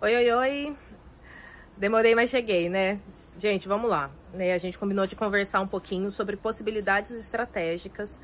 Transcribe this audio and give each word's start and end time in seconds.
Oi, 0.00 0.14
oi, 0.14 0.30
oi. 0.30 0.76
Demorei, 1.76 2.14
mas 2.14 2.30
cheguei, 2.30 2.68
né? 2.68 3.00
Gente, 3.36 3.66
vamos 3.66 3.90
lá. 3.90 4.12
Né? 4.32 4.52
A 4.52 4.58
gente 4.58 4.78
combinou 4.78 5.08
de 5.08 5.16
conversar 5.16 5.60
um 5.60 5.66
pouquinho 5.66 6.12
sobre 6.12 6.36
possibilidades 6.36 7.10
estratégicas, 7.10 8.16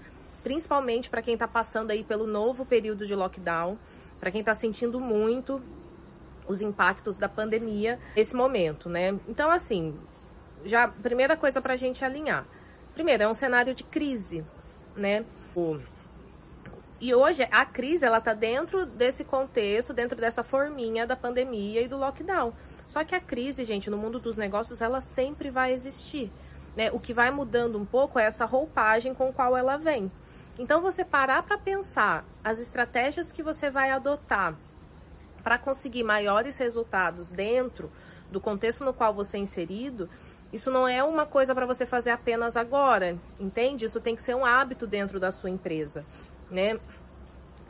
principalmente 0.44 1.10
para 1.10 1.20
quem 1.20 1.34
está 1.34 1.48
passando 1.48 1.90
aí 1.90 2.04
pelo 2.04 2.28
novo 2.28 2.64
período 2.64 3.04
de 3.04 3.12
lockdown, 3.12 3.76
para 4.20 4.30
quem 4.30 4.38
está 4.38 4.54
sentindo 4.54 5.00
muito 5.00 5.60
os 6.46 6.62
impactos 6.62 7.18
da 7.18 7.28
pandemia 7.28 7.98
nesse 8.14 8.36
momento, 8.36 8.88
né? 8.88 9.18
Então, 9.26 9.50
assim, 9.50 9.98
já 10.64 10.86
primeira 10.86 11.36
coisa 11.36 11.60
para 11.60 11.72
a 11.72 11.76
gente 11.76 12.04
alinhar. 12.04 12.46
Primeiro, 12.94 13.24
é 13.24 13.28
um 13.28 13.34
cenário 13.34 13.74
de 13.74 13.82
crise, 13.82 14.44
né? 14.96 15.24
O 15.56 15.80
e 17.04 17.14
hoje 17.14 17.46
a 17.50 17.66
crise 17.66 18.06
ela 18.06 18.18
tá 18.18 18.32
dentro 18.32 18.86
desse 18.86 19.24
contexto, 19.24 19.92
dentro 19.92 20.18
dessa 20.18 20.42
forminha 20.42 21.06
da 21.06 21.14
pandemia 21.14 21.82
e 21.82 21.86
do 21.86 21.98
lockdown. 21.98 22.50
Só 22.88 23.04
que 23.04 23.14
a 23.14 23.20
crise, 23.20 23.62
gente, 23.62 23.90
no 23.90 23.98
mundo 23.98 24.18
dos 24.18 24.38
negócios, 24.38 24.80
ela 24.80 25.02
sempre 25.02 25.50
vai 25.50 25.74
existir. 25.74 26.32
Né? 26.74 26.90
O 26.92 26.98
que 26.98 27.12
vai 27.12 27.30
mudando 27.30 27.78
um 27.78 27.84
pouco 27.84 28.18
é 28.18 28.24
essa 28.24 28.46
roupagem 28.46 29.12
com 29.12 29.30
qual 29.34 29.54
ela 29.54 29.76
vem. 29.76 30.10
Então, 30.58 30.80
você 30.80 31.04
parar 31.04 31.42
para 31.42 31.58
pensar 31.58 32.24
as 32.42 32.58
estratégias 32.58 33.30
que 33.30 33.42
você 33.42 33.68
vai 33.68 33.90
adotar 33.90 34.56
para 35.42 35.58
conseguir 35.58 36.04
maiores 36.04 36.56
resultados 36.56 37.30
dentro 37.30 37.90
do 38.30 38.40
contexto 38.40 38.82
no 38.82 38.94
qual 38.94 39.12
você 39.12 39.36
é 39.36 39.40
inserido, 39.40 40.08
isso 40.50 40.70
não 40.70 40.88
é 40.88 41.04
uma 41.04 41.26
coisa 41.26 41.54
para 41.54 41.66
você 41.66 41.84
fazer 41.84 42.12
apenas 42.12 42.56
agora, 42.56 43.18
entende? 43.38 43.84
Isso 43.84 44.00
tem 44.00 44.16
que 44.16 44.22
ser 44.22 44.34
um 44.34 44.46
hábito 44.46 44.86
dentro 44.86 45.20
da 45.20 45.30
sua 45.30 45.50
empresa 45.50 46.02
né? 46.50 46.78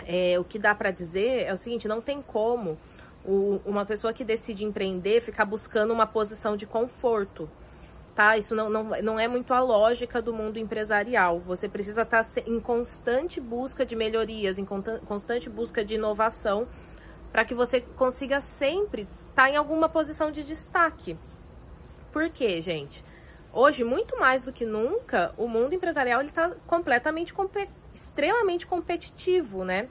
É, 0.06 0.38
o 0.38 0.44
que 0.44 0.58
dá 0.58 0.74
para 0.74 0.90
dizer 0.90 1.44
é 1.44 1.52
o 1.52 1.56
seguinte: 1.56 1.88
não 1.88 2.00
tem 2.00 2.22
como 2.22 2.78
o, 3.24 3.60
uma 3.64 3.84
pessoa 3.86 4.12
que 4.12 4.24
decide 4.24 4.64
empreender 4.64 5.20
ficar 5.20 5.44
buscando 5.44 5.92
uma 5.92 6.06
posição 6.06 6.56
de 6.56 6.66
conforto. 6.66 7.48
Tá? 8.14 8.38
Isso 8.38 8.54
não, 8.54 8.70
não, 8.70 8.84
não 9.02 9.18
é 9.18 9.26
muito 9.26 9.52
a 9.52 9.60
lógica 9.60 10.22
do 10.22 10.32
mundo 10.32 10.56
empresarial. 10.56 11.40
Você 11.40 11.68
precisa 11.68 12.02
estar 12.02 12.22
tá 12.22 12.40
em 12.46 12.60
constante 12.60 13.40
busca 13.40 13.84
de 13.84 13.96
melhorias, 13.96 14.56
em 14.56 14.64
constante 14.64 15.50
busca 15.50 15.84
de 15.84 15.96
inovação, 15.96 16.68
para 17.32 17.44
que 17.44 17.54
você 17.54 17.80
consiga 17.80 18.40
sempre 18.40 19.02
estar 19.02 19.44
tá 19.44 19.50
em 19.50 19.56
alguma 19.56 19.88
posição 19.88 20.30
de 20.30 20.44
destaque. 20.44 21.16
Por 22.12 22.30
quê, 22.30 22.60
gente? 22.60 23.04
Hoje, 23.52 23.82
muito 23.82 24.16
mais 24.18 24.44
do 24.44 24.52
que 24.52 24.64
nunca, 24.64 25.34
o 25.36 25.48
mundo 25.48 25.74
empresarial 25.74 26.22
está 26.22 26.54
completamente 26.68 27.34
competente 27.34 27.83
extremamente 27.94 28.66
competitivo, 28.66 29.64
né? 29.64 29.88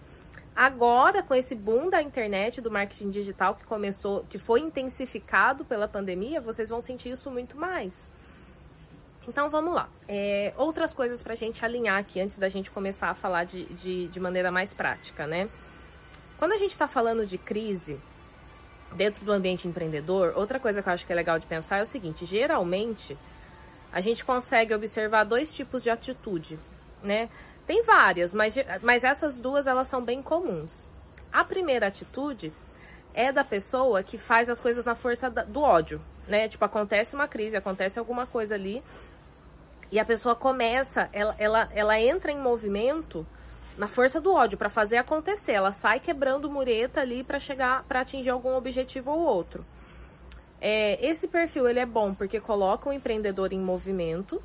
Agora, 0.56 1.24
com 1.24 1.34
esse 1.34 1.56
boom 1.56 1.90
da 1.90 2.02
internet, 2.02 2.62
do 2.62 2.70
marketing 2.70 3.10
digital 3.10 3.56
que 3.56 3.64
começou, 3.66 4.24
que 4.30 4.38
foi 4.38 4.60
intensificado 4.60 5.66
pela 5.66 5.88
pandemia, 5.88 6.40
vocês 6.40 6.70
vão 6.70 6.80
sentir 6.82 7.12
isso 7.12 7.32
muito 7.32 7.58
mais. 7.58 8.12
Então 9.28 9.50
vamos 9.50 9.74
lá. 9.74 9.90
É, 10.08 10.54
outras 10.58 10.94
coisas 10.94 11.24
para 11.24 11.34
a 11.34 11.36
gente 11.36 11.64
alinhar 11.64 11.98
aqui 11.98 12.20
antes 12.20 12.38
da 12.38 12.50
gente 12.50 12.70
começar 12.70 13.10
a 13.10 13.16
falar 13.16 13.46
de, 13.46 13.66
de, 13.66 14.08
de 14.10 14.20
maneira 14.20 14.52
mais 14.52 14.74
prática, 14.74 15.26
né? 15.26 15.50
Quando 16.38 16.52
a 16.52 16.58
gente 16.58 16.72
está 16.72 16.88
falando 16.88 17.26
de 17.26 17.38
crise 17.38 18.00
dentro 18.96 19.24
do 19.26 19.32
ambiente 19.32 19.68
empreendedor, 19.68 20.34
outra 20.36 20.60
coisa 20.60 20.84
que 20.84 20.90
eu 20.90 20.94
acho 20.94 21.06
que 21.06 21.14
é 21.14 21.16
legal 21.16 21.40
de 21.40 21.48
pensar 21.48 21.78
é 21.78 21.82
o 21.82 21.86
seguinte: 21.86 22.26
geralmente 22.26 23.18
a 23.92 24.02
gente 24.02 24.26
consegue 24.26 24.74
observar 24.74 25.24
dois 25.24 25.56
tipos 25.56 25.84
de 25.84 25.90
atitude, 25.90 26.60
né? 27.02 27.30
Tem 27.66 27.84
várias, 27.84 28.34
mas, 28.34 28.56
mas 28.82 29.04
essas 29.04 29.40
duas 29.40 29.68
elas 29.68 29.88
são 29.88 30.04
bem 30.04 30.22
comuns. 30.22 30.86
A 31.32 31.44
primeira 31.44 31.88
atitude 31.88 32.52
é 33.14 33.32
da 33.32 33.44
pessoa 33.44 34.04
que 34.04 34.18
faz 34.18 34.50
as 34.50 34.60
coisas 34.60 34.86
na 34.86 34.96
força 34.96 35.30
do 35.30 35.62
ódio, 35.62 36.02
né? 36.28 36.48
Tipo, 36.48 36.66
acontece 36.66 37.16
uma 37.16 37.28
crise, 37.28 37.56
acontece 37.56 37.98
alguma 38.00 38.26
coisa 38.26 38.56
ali 38.56 38.84
e 39.94 40.00
a 40.00 40.06
pessoa 40.06 40.36
começa, 40.36 41.08
ela, 41.14 41.36
ela, 41.38 41.70
ela 41.72 42.00
entra 42.00 42.32
em 42.32 42.40
movimento 42.40 43.26
na 43.78 43.88
força 43.88 44.20
do 44.20 44.34
ódio 44.34 44.58
para 44.58 44.68
fazer 44.68 44.98
acontecer. 44.98 45.52
Ela 45.52 45.72
sai 45.72 46.00
quebrando 46.00 46.50
mureta 46.50 47.02
ali 47.02 47.24
para 47.24 47.38
chegar, 47.38 47.84
para 47.84 48.02
atingir 48.02 48.32
algum 48.32 48.56
objetivo 48.56 49.12
ou 49.12 49.20
outro. 49.20 49.64
É, 50.60 50.98
esse 51.06 51.28
perfil 51.28 51.68
ele 51.68 51.80
é 51.80 51.86
bom 51.86 52.14
porque 52.14 52.40
coloca 52.40 52.90
o 52.90 52.94
empreendedor 52.94 53.54
em 53.54 53.60
movimento, 53.60 54.42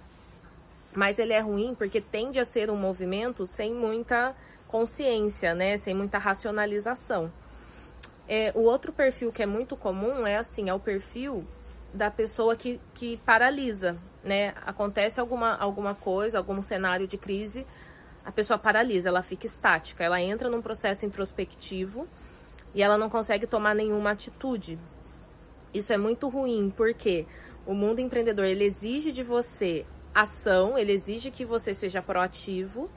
mas 0.98 1.20
ele 1.20 1.32
é 1.32 1.38
ruim 1.38 1.76
porque 1.78 2.00
tende 2.00 2.41
a 2.41 2.44
ser 2.44 2.69
um 2.72 2.76
movimento 2.76 3.47
sem 3.47 3.72
muita 3.72 4.34
consciência, 4.66 5.54
né? 5.54 5.76
Sem 5.76 5.94
muita 5.94 6.19
racionalização. 6.19 7.31
É, 8.28 8.50
o 8.53 8.62
outro 8.62 8.92
perfil 8.92 9.31
que 9.31 9.41
é 9.41 9.47
muito 9.47 9.76
comum 9.76 10.26
é 10.26 10.37
assim, 10.37 10.69
é 10.69 10.75
o 10.75 10.81
perfil 10.81 11.44
da 11.94 12.10
pessoa 12.10 12.56
que, 12.56 12.81
que 12.94 13.16
paralisa, 13.19 13.97
né? 14.25 14.53
Acontece 14.66 15.20
alguma, 15.20 15.54
alguma 15.54 15.94
coisa, 15.94 16.37
algum 16.37 16.60
cenário 16.60 17.06
de 17.06 17.16
crise, 17.16 17.64
a 18.25 18.32
pessoa 18.32 18.58
paralisa, 18.58 19.08
ela 19.08 19.22
fica 19.22 19.47
estática, 19.47 20.03
ela 20.03 20.20
entra 20.20 20.50
num 20.50 20.60
processo 20.60 21.06
introspectivo 21.06 22.08
e 22.75 22.82
ela 22.82 22.98
não 22.98 23.08
consegue 23.08 23.47
tomar 23.47 23.72
nenhuma 23.72 24.10
atitude. 24.10 24.76
Isso 25.72 25.92
é 25.92 25.97
muito 25.97 26.28
ruim, 26.28 26.75
porque 26.76 27.25
o 27.64 27.72
mundo 27.72 28.00
empreendedor 28.00 28.47
ele 28.47 28.64
exige 28.64 29.12
de 29.12 29.22
você 29.22 29.87
ação, 30.23 30.79
ele 30.79 30.93
exige 30.93 31.31
que 31.31 31.45
você 31.45 31.73
seja 31.75 32.03
proativo. 32.03 32.91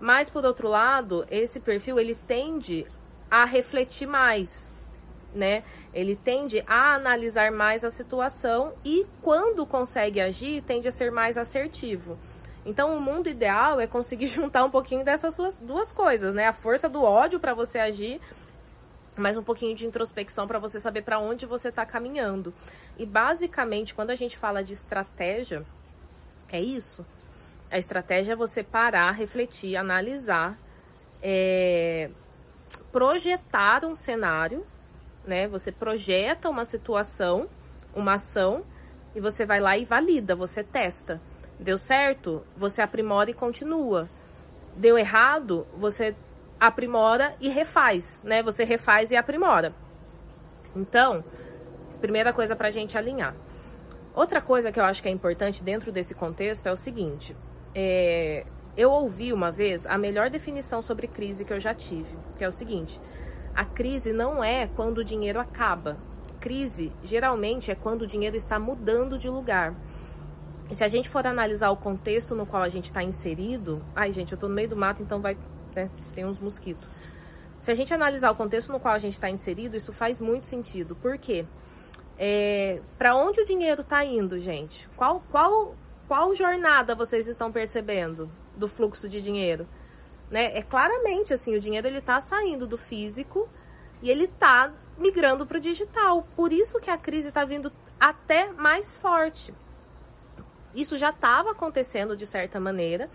Mas 0.00 0.30
por 0.30 0.44
outro 0.44 0.68
lado, 0.68 1.26
esse 1.30 1.60
perfil 1.60 1.98
ele 1.98 2.16
tende 2.26 2.86
a 3.30 3.44
refletir 3.44 4.06
mais, 4.06 4.72
né? 5.34 5.64
Ele 5.92 6.14
tende 6.14 6.62
a 6.66 6.94
analisar 6.94 7.50
mais 7.50 7.84
a 7.84 7.90
situação 7.90 8.72
e 8.84 9.06
quando 9.22 9.66
consegue 9.66 10.20
agir, 10.20 10.62
tende 10.62 10.86
a 10.86 10.92
ser 10.92 11.10
mais 11.10 11.36
assertivo. 11.36 12.18
Então, 12.64 12.96
o 12.96 13.00
mundo 13.00 13.28
ideal 13.28 13.80
é 13.80 13.86
conseguir 13.86 14.26
juntar 14.28 14.64
um 14.64 14.70
pouquinho 14.70 15.04
dessas 15.04 15.58
duas 15.58 15.90
coisas, 15.90 16.34
né? 16.34 16.46
A 16.46 16.52
força 16.52 16.88
do 16.88 17.02
ódio 17.02 17.40
para 17.40 17.54
você 17.54 17.78
agir, 17.78 18.20
mas 19.16 19.36
um 19.36 19.42
pouquinho 19.42 19.74
de 19.74 19.86
introspecção 19.86 20.46
para 20.46 20.58
você 20.58 20.78
saber 20.78 21.02
para 21.02 21.18
onde 21.18 21.44
você 21.44 21.70
está 21.70 21.84
caminhando. 21.84 22.54
E 22.96 23.04
basicamente, 23.04 23.94
quando 23.94 24.10
a 24.10 24.14
gente 24.14 24.36
fala 24.36 24.62
de 24.62 24.72
estratégia, 24.72 25.64
é 26.56 26.60
isso. 26.60 27.04
A 27.70 27.78
estratégia 27.78 28.32
é 28.32 28.36
você 28.36 28.62
parar, 28.62 29.12
refletir, 29.12 29.76
analisar, 29.76 30.56
é, 31.22 32.10
projetar 32.90 33.84
um 33.84 33.94
cenário, 33.94 34.64
né? 35.26 35.46
Você 35.48 35.70
projeta 35.70 36.48
uma 36.48 36.64
situação, 36.64 37.48
uma 37.94 38.14
ação, 38.14 38.64
e 39.14 39.20
você 39.20 39.44
vai 39.44 39.60
lá 39.60 39.76
e 39.76 39.84
valida, 39.84 40.34
você 40.34 40.62
testa. 40.64 41.20
Deu 41.58 41.76
certo? 41.76 42.44
Você 42.56 42.80
aprimora 42.80 43.30
e 43.30 43.34
continua. 43.34 44.08
Deu 44.76 44.96
errado? 44.96 45.66
Você 45.76 46.14
aprimora 46.58 47.34
e 47.40 47.48
refaz, 47.48 48.22
né? 48.24 48.42
Você 48.42 48.64
refaz 48.64 49.10
e 49.10 49.16
aprimora. 49.16 49.74
Então, 50.74 51.24
primeira 52.00 52.32
coisa 52.32 52.54
para 52.54 52.68
a 52.68 52.70
gente 52.70 52.96
alinhar. 52.96 53.34
Outra 54.18 54.42
coisa 54.42 54.72
que 54.72 54.80
eu 54.80 54.84
acho 54.84 55.00
que 55.00 55.08
é 55.08 55.12
importante 55.12 55.62
dentro 55.62 55.92
desse 55.92 56.12
contexto 56.12 56.66
é 56.66 56.72
o 56.72 56.76
seguinte: 56.76 57.36
é, 57.72 58.44
eu 58.76 58.90
ouvi 58.90 59.32
uma 59.32 59.52
vez 59.52 59.86
a 59.86 59.96
melhor 59.96 60.28
definição 60.28 60.82
sobre 60.82 61.06
crise 61.06 61.44
que 61.44 61.52
eu 61.52 61.60
já 61.60 61.72
tive, 61.72 62.16
que 62.36 62.42
é 62.42 62.48
o 62.48 62.50
seguinte: 62.50 63.00
a 63.54 63.64
crise 63.64 64.12
não 64.12 64.42
é 64.42 64.66
quando 64.74 64.98
o 64.98 65.04
dinheiro 65.04 65.38
acaba. 65.38 65.96
Crise 66.40 66.92
geralmente 67.00 67.70
é 67.70 67.76
quando 67.76 68.02
o 68.02 68.06
dinheiro 68.08 68.34
está 68.34 68.58
mudando 68.58 69.16
de 69.16 69.28
lugar. 69.28 69.72
E 70.68 70.74
se 70.74 70.82
a 70.82 70.88
gente 70.88 71.08
for 71.08 71.24
analisar 71.24 71.70
o 71.70 71.76
contexto 71.76 72.34
no 72.34 72.44
qual 72.44 72.64
a 72.64 72.68
gente 72.68 72.86
está 72.86 73.04
inserido, 73.04 73.80
ai 73.94 74.12
gente, 74.12 74.32
eu 74.32 74.34
estou 74.34 74.48
no 74.48 74.54
meio 74.56 74.68
do 74.68 74.76
mato, 74.76 75.00
então 75.00 75.20
vai, 75.20 75.38
né, 75.76 75.88
tem 76.16 76.26
uns 76.26 76.40
mosquitos. 76.40 76.88
Se 77.60 77.70
a 77.70 77.74
gente 77.74 77.94
analisar 77.94 78.32
o 78.32 78.34
contexto 78.34 78.72
no 78.72 78.80
qual 78.80 78.94
a 78.94 78.98
gente 78.98 79.14
está 79.14 79.30
inserido, 79.30 79.76
isso 79.76 79.92
faz 79.92 80.20
muito 80.20 80.48
sentido. 80.48 80.96
Por 80.96 81.16
quê? 81.18 81.46
É, 82.18 82.80
para 82.98 83.14
onde 83.14 83.40
o 83.40 83.44
dinheiro 83.44 83.82
está 83.82 84.04
indo, 84.04 84.38
gente? 84.40 84.88
Qual, 84.96 85.22
qual, 85.30 85.76
qual 86.08 86.34
jornada 86.34 86.94
vocês 86.94 87.28
estão 87.28 87.52
percebendo 87.52 88.28
do 88.56 88.66
fluxo 88.66 89.08
de 89.08 89.20
dinheiro? 89.20 89.66
Né? 90.28 90.58
É 90.58 90.62
claramente 90.62 91.32
assim, 91.32 91.54
o 91.54 91.60
dinheiro 91.60 91.86
ele 91.86 91.98
está 91.98 92.20
saindo 92.20 92.66
do 92.66 92.76
físico 92.76 93.48
e 94.02 94.10
ele 94.10 94.24
está 94.24 94.72
migrando 94.98 95.46
para 95.46 95.58
o 95.58 95.60
digital. 95.60 96.26
Por 96.34 96.52
isso 96.52 96.80
que 96.80 96.90
a 96.90 96.98
crise 96.98 97.28
está 97.28 97.44
vindo 97.44 97.72
até 98.00 98.52
mais 98.52 98.96
forte. 98.96 99.54
Isso 100.74 100.96
já 100.96 101.10
estava 101.10 101.52
acontecendo 101.52 102.16
de 102.16 102.26
certa 102.26 102.58
maneira. 102.58 103.08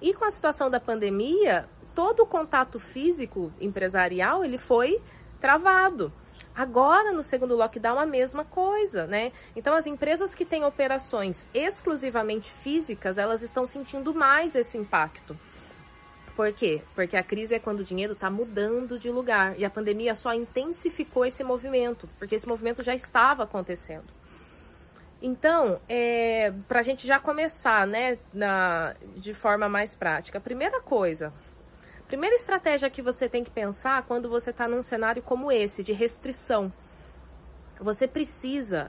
E 0.00 0.14
com 0.14 0.24
a 0.24 0.30
situação 0.30 0.70
da 0.70 0.78
pandemia, 0.78 1.68
todo 1.94 2.22
o 2.22 2.26
contato 2.26 2.78
físico 2.78 3.52
empresarial 3.60 4.44
ele 4.44 4.58
foi 4.58 5.00
travado. 5.40 6.12
Agora, 6.56 7.12
no 7.12 7.22
segundo 7.22 7.56
lockdown, 7.56 7.98
a 7.98 8.06
mesma 8.06 8.44
coisa, 8.44 9.06
né? 9.06 9.32
Então, 9.56 9.74
as 9.74 9.86
empresas 9.86 10.34
que 10.34 10.44
têm 10.44 10.64
operações 10.64 11.44
exclusivamente 11.52 12.50
físicas, 12.50 13.18
elas 13.18 13.42
estão 13.42 13.66
sentindo 13.66 14.14
mais 14.14 14.54
esse 14.54 14.78
impacto. 14.78 15.36
Por 16.36 16.52
quê? 16.52 16.82
Porque 16.94 17.16
a 17.16 17.22
crise 17.22 17.56
é 17.56 17.58
quando 17.58 17.80
o 17.80 17.84
dinheiro 17.84 18.12
está 18.12 18.30
mudando 18.30 18.98
de 18.98 19.10
lugar 19.10 19.58
e 19.58 19.64
a 19.64 19.70
pandemia 19.70 20.14
só 20.14 20.32
intensificou 20.32 21.24
esse 21.24 21.42
movimento, 21.42 22.08
porque 22.18 22.34
esse 22.34 22.46
movimento 22.46 22.82
já 22.82 22.94
estava 22.94 23.44
acontecendo. 23.44 24.12
Então, 25.22 25.80
é, 25.88 26.52
para 26.68 26.80
a 26.80 26.82
gente 26.82 27.06
já 27.06 27.18
começar, 27.18 27.86
né, 27.86 28.18
na, 28.32 28.94
de 29.16 29.32
forma 29.32 29.68
mais 29.68 29.94
prática, 29.94 30.38
primeira 30.40 30.80
coisa, 30.80 31.32
primeira 32.14 32.36
estratégia 32.36 32.88
que 32.88 33.02
você 33.02 33.28
tem 33.28 33.42
que 33.42 33.50
pensar 33.50 34.04
quando 34.04 34.28
você 34.28 34.50
está 34.50 34.68
num 34.68 34.82
cenário 34.82 35.20
como 35.20 35.50
esse, 35.50 35.82
de 35.82 35.92
restrição, 35.92 36.72
você 37.80 38.06
precisa 38.06 38.88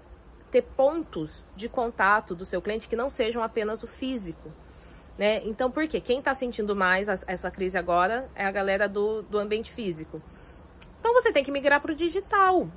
ter 0.51 0.62
pontos 0.62 1.44
de 1.56 1.68
contato 1.68 2.36
do 2.36 2.45
seu 2.45 2.62
cliente 2.62 2.88
que 2.88 2.95
não 2.95 3.10
sejam 3.10 3.42
apenas 3.42 3.81
o 3.81 3.88
físico. 3.88 4.51
Né? 5.18 5.42
Então, 5.44 5.72
por 5.72 5.88
quê? 5.88 6.00
Quem 6.00 6.19
está 6.19 6.36
sentindo 6.36 6.75
mais 6.75 7.07
essa 7.07 7.50
crise 7.50 7.80
agora 7.80 8.30
é 8.36 8.45
a 8.45 8.51
galera 8.51 8.88
do, 8.88 9.24
do 9.24 9.39
ambiente 9.39 9.74
físico. 9.74 10.21
Então, 11.00 11.12
você 11.12 11.31
tem 11.31 11.44
que 11.44 11.51
migrar 11.51 11.81
para 11.81 11.94
o 11.94 11.95
digital. 11.95 12.68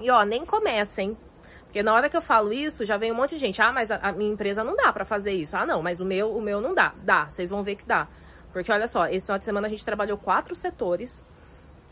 E, 0.00 0.08
ó, 0.08 0.22
nem 0.22 0.46
comecem. 0.46 1.18
Porque 1.64 1.82
na 1.82 1.92
hora 1.94 2.08
que 2.08 2.16
eu 2.16 2.22
falo 2.22 2.52
isso, 2.52 2.84
já 2.84 2.96
vem 2.96 3.10
um 3.10 3.16
monte 3.16 3.30
de 3.30 3.40
gente. 3.40 3.60
Ah, 3.60 3.72
mas 3.72 3.90
a, 3.90 3.96
a 3.96 4.12
minha 4.12 4.32
empresa 4.32 4.62
não 4.62 4.76
dá 4.76 4.92
para 4.92 5.04
fazer 5.04 5.32
isso. 5.32 5.56
Ah, 5.56 5.66
não, 5.66 5.82
mas 5.82 5.98
o 5.98 6.04
meu, 6.04 6.32
o 6.32 6.40
meu 6.40 6.60
não 6.60 6.74
dá. 6.74 6.94
Dá, 7.02 7.24
vocês 7.24 7.50
vão 7.50 7.64
ver 7.64 7.74
que 7.74 7.84
dá. 7.84 8.06
Porque 8.52 8.72
olha 8.72 8.86
só, 8.86 9.06
esse 9.06 9.26
final 9.26 9.38
de 9.38 9.44
semana 9.44 9.66
a 9.66 9.70
gente 9.70 9.84
trabalhou 9.84 10.16
quatro 10.18 10.54
setores. 10.54 11.22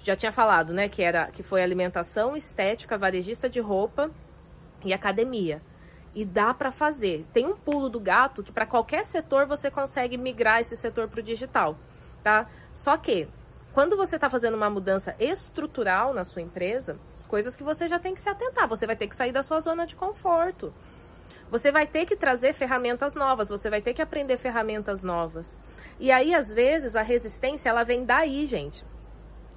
Já 0.03 0.17
tinha 0.17 0.33
falado, 0.33 0.73
né, 0.73 0.89
que 0.89 1.03
era 1.03 1.27
que 1.31 1.43
foi 1.43 1.63
alimentação, 1.63 2.37
estética, 2.37 2.97
varejista 2.97 3.49
de 3.49 3.61
roupa 3.61 4.11
e 4.85 4.93
academia. 4.93 5.61
E 6.15 6.25
dá 6.25 6.55
para 6.55 6.71
fazer. 6.73 7.27
Tem 7.33 7.45
um 7.45 7.57
pulo 7.57 7.89
do 7.89 8.01
gato 8.01 8.43
que 8.43 8.53
para 8.53 8.65
qualquer 8.65 9.05
setor 9.05 9.47
você 9.47 9.71
consegue 9.71 10.17
migrar 10.17 10.61
esse 10.61 10.77
setor 10.77 11.09
para 11.09 11.21
o 11.21 11.23
digital, 11.23 11.77
tá? 12.23 12.47
Só 12.75 12.97
que 12.97 13.29
quando 13.73 13.97
você 13.97 14.17
está 14.17 14.31
fazendo 14.31 14.55
uma 14.55 14.71
mudança 14.71 15.15
estrutural 15.19 16.15
na 16.15 16.25
sua 16.25 16.41
empresa, 16.41 16.97
coisas 17.27 17.55
que 17.55 17.63
você 17.63 17.87
já 17.87 17.99
tem 17.99 18.15
que 18.15 18.21
se 18.21 18.29
atentar. 18.29 18.67
Você 18.69 18.87
vai 18.87 18.97
ter 18.97 19.07
que 19.07 19.15
sair 19.15 19.33
da 19.33 19.43
sua 19.43 19.61
zona 19.61 19.87
de 19.87 19.95
conforto. 19.95 20.73
Você 21.51 21.71
vai 21.71 21.87
ter 21.87 22.07
que 22.07 22.17
trazer 22.17 22.53
ferramentas 22.53 23.15
novas, 23.15 23.49
você 23.49 23.71
vai 23.71 23.81
ter 23.81 23.95
que 23.95 24.03
aprender 24.03 24.37
ferramentas 24.37 25.03
novas. 25.03 25.55
E 25.99 26.13
aí, 26.13 26.35
às 26.35 26.53
vezes, 26.53 26.95
a 26.95 27.03
resistência 27.03 27.71
ela 27.71 27.83
vem 27.83 28.05
daí, 28.05 28.47
gente. 28.47 28.85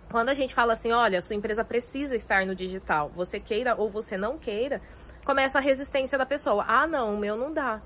Quando 0.09 0.29
a 0.29 0.33
gente 0.33 0.55
fala 0.55 0.73
assim, 0.73 0.91
olha, 0.91 1.21
sua 1.21 1.35
empresa 1.35 1.63
precisa 1.63 2.15
estar 2.15 2.45
no 2.45 2.55
digital, 2.55 3.09
você 3.09 3.39
queira 3.39 3.75
ou 3.75 3.89
você 3.89 4.17
não 4.17 4.39
queira, 4.39 4.81
começa 5.23 5.59
a 5.59 5.61
resistência 5.61 6.17
da 6.17 6.25
pessoa. 6.25 6.65
Ah, 6.67 6.87
não, 6.87 7.13
o 7.13 7.17
meu 7.17 7.37
não 7.37 7.53
dá. 7.53 7.79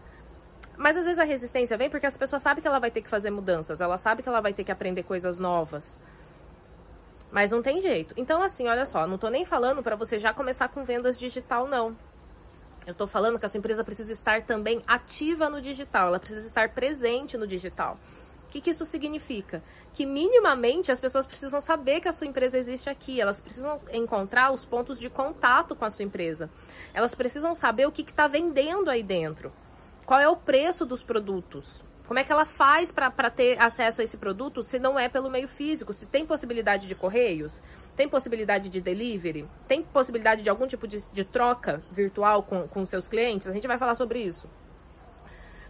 Mas 0.78 0.96
às 0.96 1.06
vezes 1.06 1.20
a 1.20 1.26
resistência 1.26 1.78
vem 1.78 1.90
porque 1.90 2.06
as 2.06 2.16
pessoas 2.16 2.42
sabem 2.42 2.62
que 2.62 2.68
ela 2.68 2.80
vai 2.80 2.90
ter 2.90 3.02
que 3.02 3.10
fazer 3.10 3.30
mudanças, 3.30 3.82
ela 3.82 3.98
sabe 3.98 4.24
que 4.24 4.30
ela 4.30 4.40
vai 4.40 4.54
ter 4.54 4.64
que 4.64 4.72
aprender 4.72 5.04
coisas 5.04 5.38
novas. 5.38 6.00
Mas 7.30 7.52
não 7.52 7.62
tem 7.62 7.82
jeito. 7.82 8.14
Então, 8.16 8.42
assim, 8.42 8.68
olha 8.68 8.86
só, 8.86 9.06
não 9.06 9.18
tô 9.18 9.28
nem 9.30 9.44
falando 9.44 9.84
para 9.84 9.96
você 9.96 10.18
já 10.18 10.34
começar 10.34 10.70
com 10.70 10.84
vendas 10.84 11.20
digital, 11.20 11.68
não. 11.68 11.96
Eu 12.86 12.94
tô 12.94 13.08
falando 13.08 13.40
que 13.40 13.46
a 13.46 13.50
sua 13.50 13.58
empresa 13.58 13.84
precisa 13.84 14.12
estar 14.14 14.44
também 14.44 14.82
ativa 14.88 15.50
no 15.50 15.60
digital, 15.60 16.08
ela 16.08 16.20
precisa 16.20 16.48
estar 16.48 16.70
presente 16.70 17.38
no 17.38 17.48
digital. 17.48 17.98
O 18.54 18.56
que, 18.56 18.62
que 18.62 18.70
isso 18.70 18.86
significa? 18.86 19.64
Que 19.96 20.06
minimamente 20.06 20.92
as 20.92 21.00
pessoas 21.00 21.26
precisam 21.26 21.60
saber 21.60 22.02
que 22.02 22.08
a 22.08 22.12
sua 22.12 22.28
empresa 22.28 22.56
existe 22.56 22.88
aqui, 22.88 23.20
elas 23.20 23.42
precisam 23.42 23.82
encontrar 23.92 24.52
os 24.52 24.64
pontos 24.64 25.00
de 25.00 25.10
contato 25.10 25.76
com 25.76 25.84
a 25.84 25.90
sua 25.90 26.06
empresa. 26.06 26.52
Elas 26.94 27.16
precisam 27.16 27.56
saber 27.56 27.88
o 27.88 27.92
que 27.92 28.04
está 28.04 28.28
vendendo 28.28 28.92
aí 28.92 29.02
dentro. 29.02 29.52
Qual 30.06 30.20
é 30.20 30.30
o 30.30 30.36
preço 30.36 30.86
dos 30.86 31.02
produtos? 31.02 31.84
Como 32.06 32.20
é 32.20 32.24
que 32.24 32.32
ela 32.32 32.46
faz 32.46 32.92
para 32.92 33.32
ter 33.32 33.60
acesso 33.60 34.02
a 34.02 34.04
esse 34.04 34.18
produto 34.18 34.62
se 34.62 34.78
não 34.78 35.00
é 35.00 35.10
pelo 35.10 35.32
meio 35.32 35.48
físico? 35.48 35.92
Se 35.92 36.06
tem 36.06 36.24
possibilidade 36.24 36.86
de 36.86 36.94
correios? 36.94 37.60
Tem 37.98 38.08
possibilidade 38.08 38.70
de 38.70 38.80
delivery? 38.80 39.48
Tem 39.68 39.82
possibilidade 39.82 40.44
de 40.44 40.50
algum 40.52 40.68
tipo 40.68 40.88
de, 40.88 41.02
de 41.12 41.24
troca 41.24 41.82
virtual 41.92 42.44
com, 42.44 42.68
com 42.68 42.86
seus 42.86 43.08
clientes? 43.08 43.48
A 43.48 43.52
gente 43.52 43.66
vai 43.66 43.80
falar 43.80 43.96
sobre 43.96 44.20
isso. 44.20 44.48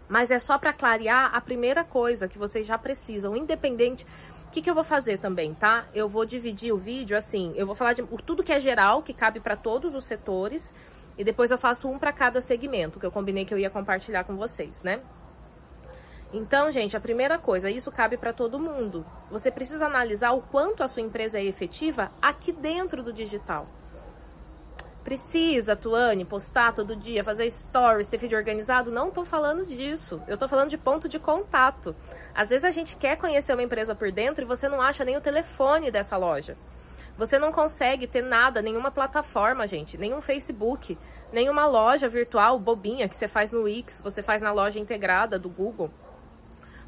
Mas 0.08 0.30
é 0.30 0.38
só 0.38 0.58
para 0.58 0.72
clarear 0.72 1.34
a 1.34 1.40
primeira 1.40 1.84
coisa 1.84 2.28
que 2.28 2.38
vocês 2.38 2.66
já 2.66 2.76
precisam, 2.76 3.36
independente. 3.36 4.04
O 4.48 4.50
que, 4.50 4.62
que 4.62 4.70
eu 4.70 4.74
vou 4.74 4.84
fazer 4.84 5.18
também, 5.18 5.54
tá? 5.54 5.84
Eu 5.94 6.08
vou 6.08 6.24
dividir 6.24 6.72
o 6.72 6.76
vídeo 6.76 7.16
assim. 7.16 7.52
Eu 7.56 7.66
vou 7.66 7.74
falar 7.74 7.92
de 7.92 8.02
tudo 8.24 8.42
que 8.42 8.52
é 8.52 8.60
geral, 8.60 9.02
que 9.02 9.12
cabe 9.12 9.40
para 9.40 9.56
todos 9.56 9.94
os 9.94 10.04
setores. 10.04 10.72
E 11.16 11.24
depois 11.24 11.50
eu 11.50 11.58
faço 11.58 11.88
um 11.88 11.98
para 11.98 12.12
cada 12.12 12.40
segmento, 12.40 12.98
que 12.98 13.06
eu 13.06 13.10
combinei 13.10 13.44
que 13.44 13.54
eu 13.54 13.58
ia 13.58 13.70
compartilhar 13.70 14.24
com 14.24 14.36
vocês, 14.36 14.82
né? 14.82 15.00
Então, 16.32 16.68
gente, 16.72 16.96
a 16.96 17.00
primeira 17.00 17.38
coisa, 17.38 17.70
isso 17.70 17.92
cabe 17.92 18.16
para 18.16 18.32
todo 18.32 18.58
mundo. 18.58 19.06
Você 19.30 19.52
precisa 19.52 19.86
analisar 19.86 20.32
o 20.32 20.42
quanto 20.42 20.82
a 20.82 20.88
sua 20.88 21.02
empresa 21.02 21.38
é 21.38 21.44
efetiva 21.44 22.10
aqui 22.20 22.50
dentro 22.50 23.04
do 23.04 23.12
digital. 23.12 23.68
Precisa, 25.04 25.76
Tuane, 25.76 26.24
postar 26.24 26.72
todo 26.72 26.96
dia, 26.96 27.22
fazer 27.22 27.50
stories, 27.50 28.08
ter 28.08 28.16
vídeo 28.16 28.38
organizado? 28.38 28.90
Não 28.90 29.08
estou 29.08 29.22
falando 29.22 29.66
disso. 29.66 30.22
Eu 30.26 30.32
estou 30.32 30.48
falando 30.48 30.70
de 30.70 30.78
ponto 30.78 31.06
de 31.06 31.18
contato. 31.18 31.94
Às 32.34 32.48
vezes 32.48 32.64
a 32.64 32.70
gente 32.70 32.96
quer 32.96 33.18
conhecer 33.18 33.52
uma 33.52 33.62
empresa 33.62 33.94
por 33.94 34.10
dentro 34.10 34.42
e 34.42 34.46
você 34.46 34.66
não 34.66 34.80
acha 34.80 35.04
nem 35.04 35.14
o 35.14 35.20
telefone 35.20 35.90
dessa 35.90 36.16
loja. 36.16 36.56
Você 37.18 37.38
não 37.38 37.52
consegue 37.52 38.06
ter 38.06 38.22
nada, 38.22 38.62
nenhuma 38.62 38.90
plataforma, 38.90 39.66
gente, 39.66 39.98
nenhum 39.98 40.22
Facebook, 40.22 40.98
nenhuma 41.30 41.66
loja 41.66 42.08
virtual 42.08 42.58
bobinha 42.58 43.06
que 43.06 43.14
você 43.14 43.28
faz 43.28 43.52
no 43.52 43.64
Wix, 43.64 44.00
você 44.02 44.22
faz 44.22 44.40
na 44.40 44.52
loja 44.52 44.80
integrada 44.80 45.38
do 45.38 45.50
Google. 45.50 45.90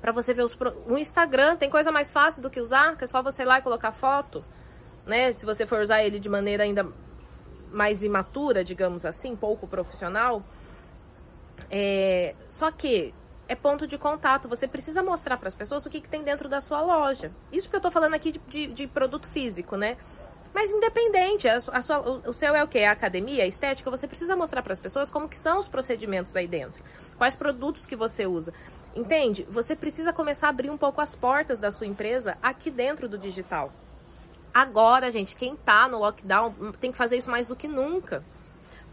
Para 0.01 0.11
você 0.11 0.33
ver 0.33 0.43
os 0.43 0.55
pro... 0.55 0.75
o 0.87 0.97
Instagram, 0.97 1.57
tem 1.57 1.69
coisa 1.69 1.93
mais 1.93 2.13
fácil 2.15 2.41
do 2.41 2.49
que 2.49 2.61
usar, 2.61 2.97
que 2.97 3.05
é 3.05 3.07
só 3.07 3.23
você 3.23 3.43
ir 3.43 3.45
lá 3.47 3.59
e 3.59 3.63
colocar 3.63 3.93
foto, 3.93 4.43
né? 5.05 5.35
Se 5.35 5.45
você 5.45 5.67
for 5.67 5.81
usar 5.81 6.03
ele 6.03 6.19
de 6.19 6.31
maneira 6.31 6.65
ainda 6.65 6.89
mais 7.71 8.03
imatura, 8.03 8.65
digamos 8.65 9.05
assim, 9.05 9.35
pouco 9.37 9.67
profissional. 9.67 10.43
É... 11.71 12.35
Só 12.49 12.71
que 12.71 13.13
é 13.49 13.55
ponto 13.55 13.87
de 13.87 13.97
contato. 13.99 14.49
Você 14.49 14.67
precisa 14.67 15.03
mostrar 15.03 15.37
para 15.37 15.49
as 15.49 15.55
pessoas 15.55 15.87
o 15.87 15.91
que, 15.91 16.01
que, 16.01 16.09
tem 16.09 16.23
dentro 16.23 16.49
da 16.49 16.61
sua 16.61 16.81
loja. 16.81 17.31
Isso 17.53 17.69
que 17.69 17.77
eu 17.77 17.79
estou 17.79 17.91
falando 17.91 18.15
aqui 18.15 18.33
de, 18.33 18.39
de, 18.49 18.67
de, 18.69 18.87
produto 18.87 19.27
físico, 19.27 19.77
né? 19.77 19.97
Mas 20.55 20.71
independente, 20.71 21.49
a, 21.49 21.57
a 21.57 21.83
sua, 21.83 22.01
o, 22.01 22.31
o 22.31 22.33
seu 22.33 22.55
é 22.55 22.65
o 22.65 22.69
que? 22.69 22.83
A 22.83 22.93
academia, 22.93 23.45
a 23.45 23.47
estética, 23.47 23.91
você 23.91 24.09
precisa 24.09 24.35
mostrar 24.35 24.63
para 24.63 24.73
as 24.73 24.81
pessoas 24.81 25.11
como 25.11 25.29
que 25.29 25.37
são 25.37 25.59
os 25.59 25.69
procedimentos 25.69 26.35
aí 26.35 26.47
dentro. 26.47 26.83
Quais 27.19 27.37
produtos 27.37 27.87
que 27.87 27.95
você 27.95 28.27
usa. 28.27 28.53
Entende? 28.95 29.47
Você 29.51 29.77
precisa 29.77 30.13
começar 30.13 30.47
a 30.47 30.51
abrir 30.51 30.71
um 30.71 30.79
pouco 30.79 31.01
as 31.01 31.15
portas 31.15 31.59
da 31.59 31.71
sua 31.71 31.87
empresa 31.87 32.39
aqui 32.43 32.71
dentro 32.71 33.09
do 33.09 33.19
digital. 33.19 33.71
Agora, 34.57 35.11
gente, 35.11 35.37
quem 35.37 35.55
tá 35.55 35.87
no 35.87 35.99
lockdown 35.99 36.73
tem 36.81 36.91
que 36.91 36.97
fazer 36.97 37.19
isso 37.19 37.31
mais 37.31 37.47
do 37.47 37.55
que 37.55 37.69
nunca. 37.69 38.25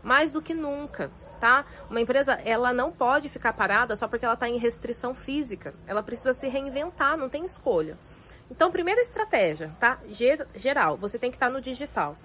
Mais 0.04 0.30
do 0.30 0.42
que 0.42 0.54
nunca, 0.54 1.10
tá? 1.40 1.64
Uma 1.90 2.02
empresa, 2.02 2.34
ela 2.44 2.74
não 2.74 2.92
pode 2.92 3.30
ficar 3.30 3.54
parada 3.54 3.96
só 3.96 4.06
porque 4.06 4.26
ela 4.26 4.34
está 4.34 4.50
em 4.50 4.58
restrição 4.58 5.16
física. 5.16 5.74
Ela 5.88 6.04
precisa 6.04 6.34
se 6.34 6.50
reinventar, 6.50 7.16
não 7.16 7.30
tem 7.30 7.46
escolha. 7.46 7.98
Então, 8.52 8.74
primeira 8.74 9.00
estratégia, 9.00 9.72
tá? 9.80 10.00
Geral, 10.54 10.98
você 10.98 11.18
tem 11.18 11.32
que 11.32 11.38
estar 11.38 11.50
no 11.50 11.62
digital. 11.62 12.18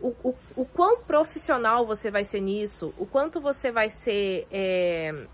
O, 0.00 0.14
o, 0.24 0.34
o 0.56 0.64
quão 0.64 1.02
profissional 1.02 1.84
você 1.84 2.10
vai 2.10 2.24
ser 2.24 2.40
nisso, 2.40 2.94
o 2.96 3.04
quanto 3.04 3.42
você 3.42 3.70
vai 3.70 3.90
ser 3.90 4.48
é, 4.50 5.26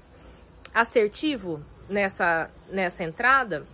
assertivo 0.74 1.62
nessa, 1.88 2.50
nessa 2.68 3.04
entrada, 3.04 3.64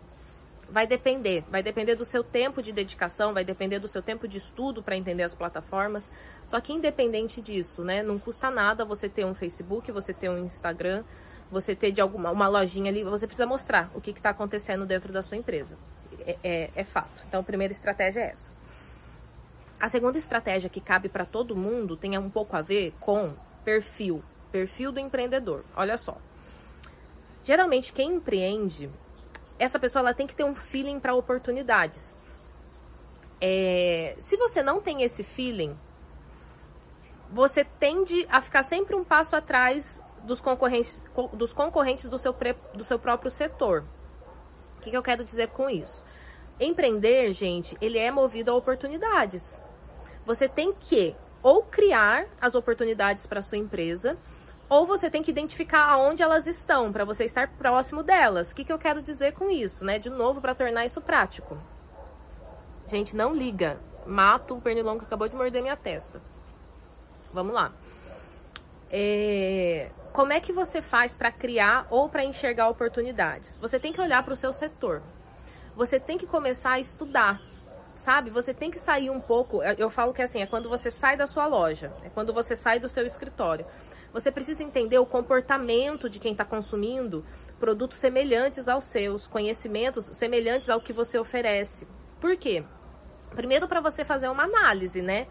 vai 0.73 0.87
depender. 0.87 1.45
Vai 1.51 1.63
depender 1.63 1.95
do 1.95 2.05
seu 2.05 2.25
tempo 2.25 2.63
de 2.63 2.73
dedicação, 2.73 3.35
vai 3.35 3.45
depender 3.45 3.79
do 3.79 3.87
seu 3.87 4.03
tempo 4.03 4.27
de 4.27 4.39
estudo 4.39 4.83
para 4.83 4.97
entender 4.97 5.23
as 5.23 5.35
plataformas. 5.35 6.09
Só 6.47 6.61
que 6.61 6.73
independente 6.73 7.43
disso, 7.43 7.85
né? 7.85 8.03
Não 8.03 8.19
custa 8.19 8.51
nada 8.51 8.85
você 8.85 9.09
ter 9.09 9.27
um 9.27 9.35
Facebook, 9.35 9.93
você 9.93 10.15
ter 10.15 10.31
um 10.31 10.39
Instagram, 10.39 11.05
você 11.51 11.77
ter 11.77 11.93
de 11.93 12.01
alguma 12.01 12.31
uma 12.31 12.49
lojinha 12.49 12.91
ali, 12.91 13.05
você 13.05 13.27
precisa 13.27 13.47
mostrar 13.47 13.91
o 13.95 14.01
que 14.01 14.11
está 14.11 14.31
acontecendo 14.31 14.87
dentro 14.87 15.13
da 15.13 15.23
sua 15.23 15.37
empresa 15.37 15.77
é, 16.27 16.37
é, 16.43 16.71
é 16.75 16.85
fato. 16.85 17.23
Então, 17.29 17.41
a 17.41 17.45
primeira 17.45 17.73
estratégia 17.73 18.21
é 18.21 18.31
essa. 18.31 18.51
A 19.79 19.89
segunda 19.89 20.17
estratégia 20.17 20.71
que 20.71 20.81
cabe 20.81 21.09
para 21.09 21.27
todo 21.27 21.57
mundo 21.57 21.97
tem 21.97 22.17
um 22.17 22.31
pouco 22.31 22.57
a 22.57 22.63
ver 22.63 22.95
com 23.01 23.35
perfil, 23.65 24.23
perfil 24.51 24.93
do 24.93 25.01
empreendedor. 25.01 25.65
Olha 25.77 25.97
só. 25.97 26.17
Geralmente 27.45 27.93
quem 27.93 28.15
empreende, 28.15 28.89
essa 29.63 29.79
pessoa 29.79 30.01
ela 30.01 30.15
tem 30.15 30.27
que 30.27 30.35
ter 30.35 30.45
um 30.45 30.55
feeling 30.55 30.99
para 30.99 31.15
oportunidades. 31.15 32.17
É, 33.41 34.17
se 34.19 34.37
você 34.37 34.63
não 34.63 34.81
tem 34.81 35.03
esse 35.03 35.23
feeling, 35.23 35.77
você 37.31 37.65
tende 37.65 38.27
a 38.29 38.41
ficar 38.41 38.63
sempre 38.63 38.97
um 38.97 39.05
passo 39.05 39.37
atrás 39.37 40.01
dos 40.25 40.41
concorrentes, 40.41 41.03
dos 41.33 41.53
concorrentes 41.53 42.09
do 42.09 42.19
seu, 42.19 42.35
do 42.75 42.83
seu 42.83 42.99
próprio 42.99 43.31
setor. 43.31 43.85
O 44.79 44.81
que, 44.81 44.91
que 44.91 44.97
eu 44.97 45.03
quero 45.03 45.25
dizer 45.25 45.49
com 45.49 45.71
isso? 45.71 46.05
Empreender, 46.59 47.33
gente, 47.33 47.77
ele 47.81 47.99
é 47.99 48.11
movido 48.11 48.51
a 48.51 48.55
oportunidades. 48.55 49.63
Você 50.27 50.49
tem 50.49 50.73
que 50.73 51.15
ou 51.43 51.63
criar 51.63 52.27
as 52.41 52.55
oportunidades 52.55 53.27
para 53.27 53.43
sua 53.43 53.59
empresa, 53.59 54.17
ou 54.73 54.87
você 54.87 55.11
tem 55.11 55.23
que 55.23 55.31
identificar 55.31 55.85
aonde 55.85 56.23
elas 56.23 56.47
estão 56.47 56.91
para 56.91 57.05
você 57.05 57.27
estar 57.27 57.47
próximo 57.47 58.03
delas. 58.03 58.53
O 58.53 58.55
que, 58.55 58.65
que 58.65 58.73
eu 58.73 58.79
quero 58.79 59.03
dizer 59.03 59.35
com 59.35 59.51
isso, 59.51 59.85
né? 59.85 59.99
De 59.99 60.09
novo, 60.09 60.41
para 60.41 60.55
tornar 60.55 60.87
isso 60.87 60.99
prático. 60.99 61.59
Gente, 62.89 63.15
não 63.15 63.35
liga. 63.35 63.79
Mato 64.07 64.57
o 64.57 64.63
pernilongo 64.63 65.01
que 65.01 65.05
acabou 65.05 65.29
de 65.29 65.37
morder 65.37 65.61
minha 65.61 65.77
testa. 65.77 66.23
Vamos 67.35 67.53
lá. 67.53 67.71
É... 68.91 69.91
Como 70.11 70.33
é 70.33 70.41
que 70.41 70.55
você 70.55 70.81
faz 70.81 71.13
para 71.13 71.31
criar 71.31 71.87
ou 71.91 72.09
para 72.09 72.25
enxergar 72.25 72.71
oportunidades? 72.71 73.59
Você 73.59 73.79
tem 73.79 73.93
que 73.93 74.01
olhar 74.01 74.23
para 74.23 74.33
o 74.33 74.37
seu 74.37 74.55
setor. 74.55 75.03
Você 75.77 76.01
tem 76.01 76.17
que 76.17 76.27
começar 76.27 76.73
a 76.73 76.81
estudar 76.81 77.43
sabe? 77.95 78.31
Você 78.31 78.55
tem 78.55 78.71
que 78.71 78.79
sair 78.79 79.11
um 79.11 79.21
pouco. 79.21 79.63
Eu 79.63 79.91
falo 79.91 80.15
que 80.15 80.23
assim, 80.23 80.41
é 80.41 80.47
quando 80.47 80.67
você 80.67 80.91
sai 80.91 81.15
da 81.15 81.27
sua 81.27 81.47
loja, 81.47 81.93
é 82.03 82.09
quando 82.09 82.33
você 82.33 82.57
sai 82.57 82.81
do 82.81 82.89
seu 82.89 83.05
escritório. 83.05 83.67
Você 84.13 84.31
precisa 84.31 84.63
entender 84.63 84.99
o 84.99 85.07
comportamento 85.07 86.09
de 86.09 86.19
quem 86.19 86.33
está 86.33 86.45
consumindo 86.45 87.25
produtos 87.59 87.99
semelhantes 87.99 88.69
aos 88.69 88.85
seus, 88.85 89.27
conhecimentos 89.27 90.05
semelhantes 90.07 90.69
ao 90.69 90.81
que 90.81 90.93
você 90.93 91.19
oferece. 91.19 91.87
Por 92.21 92.37
quê? 92.37 92.65
Primeiro, 93.31 93.67
para 93.67 93.81
você 93.81 94.05
fazer 94.05 94.29
uma 94.29 94.45
análise, 94.45 95.01
né? 95.01 95.27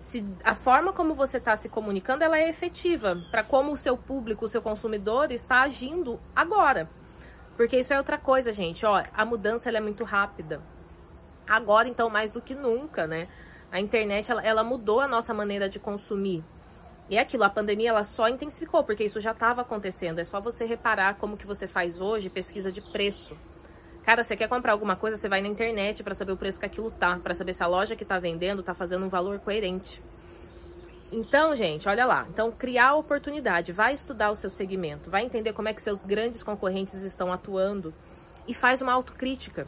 Se 0.00 0.24
a 0.44 0.54
forma 0.54 0.92
como 0.92 1.14
você 1.14 1.38
está 1.38 1.56
se 1.56 1.68
comunicando 1.68 2.24
ela 2.24 2.38
é 2.38 2.48
efetiva 2.48 3.16
para 3.30 3.42
como 3.42 3.72
o 3.72 3.76
seu 3.76 3.96
público, 3.96 4.44
o 4.44 4.48
seu 4.48 4.62
consumidor 4.62 5.30
está 5.32 5.62
agindo 5.62 6.20
agora. 6.34 6.88
Porque 7.56 7.78
isso 7.78 7.92
é 7.92 7.98
outra 7.98 8.16
coisa, 8.16 8.52
gente. 8.52 8.86
Ó, 8.86 9.02
a 9.12 9.24
mudança 9.24 9.70
é 9.70 9.80
muito 9.80 10.04
rápida. 10.04 10.62
Agora, 11.46 11.88
então, 11.88 12.08
mais 12.08 12.30
do 12.30 12.40
que 12.40 12.54
nunca, 12.54 13.06
né? 13.06 13.28
A 13.72 13.80
internet 13.80 14.30
ela, 14.30 14.42
ela 14.42 14.64
mudou 14.64 15.00
a 15.00 15.08
nossa 15.08 15.34
maneira 15.34 15.68
de 15.68 15.78
consumir. 15.78 16.44
E 17.10 17.16
é 17.16 17.20
aquilo, 17.20 17.42
a 17.42 17.50
pandemia 17.50 17.90
ela 17.90 18.04
só 18.04 18.28
intensificou, 18.28 18.84
porque 18.84 19.02
isso 19.02 19.20
já 19.20 19.32
estava 19.32 19.62
acontecendo. 19.62 20.20
É 20.20 20.24
só 20.24 20.40
você 20.40 20.64
reparar 20.64 21.16
como 21.16 21.36
que 21.36 21.44
você 21.44 21.66
faz 21.66 22.00
hoje 22.00 22.30
pesquisa 22.30 22.70
de 22.70 22.80
preço. 22.80 23.36
Cara, 24.04 24.22
você 24.22 24.36
quer 24.36 24.48
comprar 24.48 24.70
alguma 24.72 24.94
coisa, 24.94 25.16
você 25.16 25.28
vai 25.28 25.42
na 25.42 25.48
internet 25.48 26.04
para 26.04 26.14
saber 26.14 26.30
o 26.30 26.36
preço 26.36 26.60
que 26.60 26.66
aquilo 26.66 26.88
tá, 26.88 27.18
para 27.18 27.34
saber 27.34 27.52
se 27.52 27.64
a 27.64 27.66
loja 27.66 27.96
que 27.96 28.04
tá 28.04 28.16
vendendo 28.20 28.62
tá 28.62 28.74
fazendo 28.74 29.04
um 29.04 29.08
valor 29.08 29.40
coerente. 29.40 30.00
Então, 31.10 31.56
gente, 31.56 31.88
olha 31.88 32.06
lá. 32.06 32.24
Então, 32.28 32.52
criar 32.52 32.94
oportunidade, 32.94 33.72
vai 33.72 33.92
estudar 33.92 34.30
o 34.30 34.36
seu 34.36 34.48
segmento, 34.48 35.10
vai 35.10 35.24
entender 35.24 35.52
como 35.52 35.68
é 35.68 35.74
que 35.74 35.82
seus 35.82 36.00
grandes 36.02 36.44
concorrentes 36.44 36.94
estão 37.02 37.32
atuando 37.32 37.92
e 38.46 38.54
faz 38.54 38.80
uma 38.80 38.92
autocrítica 38.92 39.66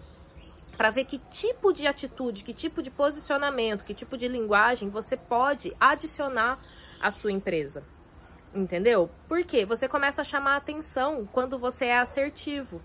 para 0.76 0.90
ver 0.90 1.04
que 1.06 1.18
tipo 1.18 1.72
de 1.72 1.88
atitude, 1.88 2.44
que 2.44 2.54
tipo 2.54 2.80
de 2.82 2.90
posicionamento, 2.90 3.84
que 3.84 3.92
tipo 3.92 4.16
de 4.16 4.28
linguagem 4.28 4.88
você 4.88 5.16
pode 5.16 5.74
adicionar 5.80 6.56
a 7.02 7.10
sua 7.10 7.32
empresa. 7.32 7.82
Entendeu? 8.54 9.10
Porque 9.28 9.64
você 9.64 9.88
começa 9.88 10.20
a 10.22 10.24
chamar 10.24 10.56
atenção 10.56 11.26
quando 11.32 11.58
você 11.58 11.86
é 11.86 11.98
assertivo. 11.98 12.80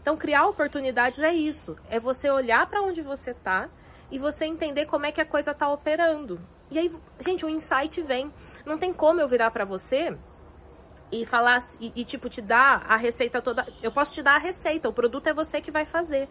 Então, 0.00 0.16
criar 0.16 0.46
oportunidades 0.46 1.20
é 1.20 1.32
isso. 1.32 1.76
É 1.88 2.00
você 2.00 2.28
olhar 2.28 2.66
para 2.66 2.82
onde 2.82 3.02
você 3.02 3.30
está 3.30 3.68
e 4.10 4.18
você 4.18 4.46
entender 4.46 4.86
como 4.86 5.06
é 5.06 5.12
que 5.12 5.20
a 5.20 5.24
coisa 5.24 5.52
está 5.52 5.68
operando. 5.68 6.40
E 6.70 6.78
aí, 6.78 6.92
gente, 7.20 7.44
o 7.44 7.48
insight 7.48 8.02
vem. 8.02 8.32
Não 8.66 8.78
tem 8.78 8.92
como 8.92 9.20
eu 9.20 9.28
virar 9.28 9.50
para 9.50 9.64
você 9.64 10.16
e 11.12 11.26
falar 11.26 11.58
e, 11.78 11.92
e, 11.94 12.04
tipo 12.04 12.28
te 12.28 12.40
dar 12.40 12.84
a 12.88 12.96
receita 12.96 13.42
toda. 13.42 13.66
Eu 13.82 13.92
posso 13.92 14.14
te 14.14 14.22
dar 14.22 14.36
a 14.36 14.38
receita, 14.38 14.88
o 14.88 14.92
produto 14.92 15.26
é 15.26 15.34
você 15.34 15.60
que 15.60 15.70
vai 15.70 15.84
fazer. 15.84 16.28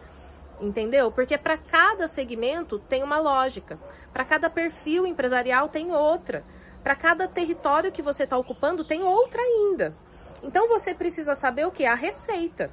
Entendeu? 0.60 1.10
Porque 1.10 1.38
para 1.38 1.56
cada 1.56 2.06
segmento 2.06 2.78
tem 2.78 3.02
uma 3.02 3.18
lógica. 3.18 3.78
Para 4.12 4.24
cada 4.24 4.50
perfil 4.50 5.06
empresarial 5.06 5.68
tem 5.68 5.92
outra. 5.92 6.44
Para 6.82 6.96
cada 6.96 7.28
território 7.28 7.92
que 7.92 8.02
você 8.02 8.24
está 8.24 8.36
ocupando, 8.36 8.84
tem 8.84 9.02
outra 9.02 9.40
ainda. 9.40 9.94
Então 10.42 10.68
você 10.68 10.92
precisa 10.92 11.34
saber 11.34 11.66
o 11.66 11.70
que? 11.70 11.84
A 11.84 11.94
receita. 11.94 12.70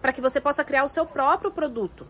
Para 0.00 0.12
que 0.12 0.20
você 0.20 0.40
possa 0.40 0.64
criar 0.64 0.84
o 0.84 0.88
seu 0.88 1.04
próprio 1.04 1.50
produto. 1.50 2.06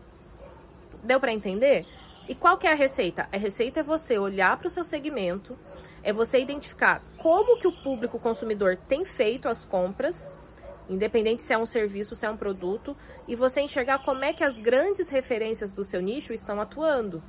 Deu 1.03 1.19
para 1.19 1.33
entender? 1.33 1.85
E 2.27 2.35
qual 2.35 2.59
que 2.59 2.67
é 2.67 2.71
a 2.71 2.75
receita? 2.75 3.27
A 3.31 3.37
receita 3.37 3.79
é 3.79 3.83
você 3.83 4.19
olhar 4.19 4.55
para 4.57 4.67
o 4.67 4.69
seu 4.69 4.83
segmento, 4.83 5.57
é 6.03 6.13
você 6.13 6.39
identificar 6.39 7.01
como 7.17 7.57
que 7.59 7.67
o 7.67 7.71
público 7.71 8.19
consumidor 8.19 8.77
tem 8.87 9.03
feito 9.03 9.49
as 9.49 9.65
compras, 9.65 10.31
independente 10.87 11.41
se 11.41 11.53
é 11.53 11.57
um 11.57 11.65
serviço, 11.65 12.15
se 12.15 12.27
é 12.27 12.29
um 12.29 12.37
produto, 12.37 12.95
e 13.27 13.35
você 13.35 13.61
enxergar 13.61 14.03
como 14.05 14.23
é 14.23 14.31
que 14.31 14.43
as 14.43 14.59
grandes 14.59 15.09
referências 15.09 15.71
do 15.71 15.83
seu 15.83 16.01
nicho 16.01 16.31
estão 16.31 16.61
atuando. 16.61 17.23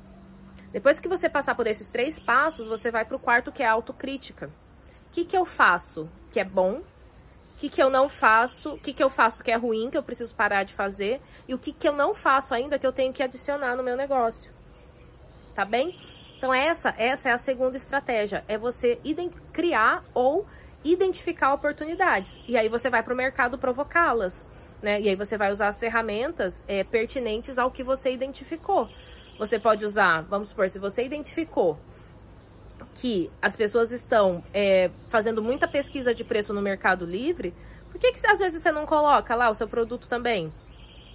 Depois 0.71 0.99
que 0.99 1.07
você 1.07 1.29
passar 1.29 1.55
por 1.55 1.67
esses 1.67 1.89
três 1.89 2.17
passos, 2.17 2.67
você 2.67 2.89
vai 2.89 3.03
para 3.03 3.15
o 3.15 3.19
quarto, 3.19 3.51
que 3.51 3.61
é 3.61 3.67
a 3.67 3.71
autocrítica. 3.71 4.47
O 4.47 5.11
que, 5.11 5.25
que 5.25 5.37
eu 5.37 5.45
faço 5.45 6.09
que 6.31 6.39
é 6.39 6.45
bom? 6.45 6.75
O 6.75 7.57
que, 7.57 7.69
que 7.69 7.83
eu 7.83 7.89
não 7.89 8.07
faço? 8.07 8.73
O 8.73 8.79
que, 8.79 8.93
que 8.93 9.03
eu 9.03 9.09
faço 9.09 9.43
que 9.43 9.51
é 9.51 9.55
ruim, 9.55 9.89
que 9.89 9.97
eu 9.97 10.03
preciso 10.03 10.33
parar 10.33 10.63
de 10.63 10.73
fazer? 10.73 11.21
E 11.47 11.53
o 11.53 11.59
que, 11.59 11.73
que 11.73 11.87
eu 11.87 11.93
não 11.93 12.15
faço 12.15 12.53
ainda 12.53 12.79
que 12.79 12.87
eu 12.87 12.93
tenho 12.93 13.13
que 13.13 13.21
adicionar 13.21 13.75
no 13.75 13.83
meu 13.83 13.95
negócio? 13.95 14.51
Tá 15.53 15.65
bem? 15.65 15.99
Então, 16.37 16.53
essa, 16.53 16.95
essa 16.97 17.29
é 17.29 17.31
a 17.33 17.37
segunda 17.37 17.77
estratégia. 17.77 18.43
É 18.47 18.57
você 18.57 18.97
criar 19.53 20.03
ou 20.13 20.47
identificar 20.83 21.53
oportunidades. 21.53 22.39
E 22.47 22.57
aí 22.57 22.67
você 22.67 22.89
vai 22.89 23.03
para 23.03 23.13
o 23.13 23.17
mercado 23.17 23.57
provocá-las. 23.59 24.47
Né? 24.81 24.99
E 25.01 25.09
aí 25.09 25.15
você 25.15 25.37
vai 25.37 25.51
usar 25.51 25.67
as 25.67 25.79
ferramentas 25.79 26.63
é, 26.67 26.83
pertinentes 26.83 27.59
ao 27.59 27.69
que 27.69 27.83
você 27.83 28.11
identificou. 28.11 28.89
Você 29.41 29.57
pode 29.57 29.83
usar, 29.83 30.21
vamos 30.21 30.49
supor, 30.49 30.69
se 30.69 30.77
você 30.77 31.03
identificou 31.03 31.75
que 32.93 33.31
as 33.41 33.55
pessoas 33.55 33.91
estão 33.91 34.43
é, 34.53 34.91
fazendo 35.09 35.41
muita 35.41 35.67
pesquisa 35.67 36.13
de 36.13 36.23
preço 36.23 36.53
no 36.53 36.61
Mercado 36.61 37.07
Livre, 37.07 37.51
por 37.91 37.99
que, 37.99 38.11
que 38.11 38.27
às 38.27 38.37
vezes 38.37 38.61
você 38.61 38.71
não 38.71 38.85
coloca 38.85 39.33
lá 39.33 39.49
o 39.49 39.55
seu 39.55 39.67
produto 39.67 40.07
também? 40.07 40.51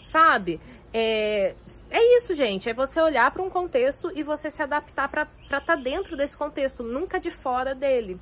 Sabe? 0.02 0.61
É, 0.92 1.54
é 1.88 2.16
isso, 2.18 2.35
gente. 2.35 2.68
É 2.68 2.75
você 2.75 3.00
olhar 3.00 3.30
para 3.30 3.42
um 3.42 3.49
contexto 3.49 4.11
e 4.12 4.25
você 4.25 4.50
se 4.50 4.61
adaptar 4.61 5.09
para 5.09 5.23
estar 5.45 5.61
tá 5.61 5.76
dentro 5.76 6.16
desse 6.16 6.37
contexto, 6.37 6.83
nunca 6.83 7.21
de 7.21 7.30
fora 7.30 7.76
dele. 7.76 8.21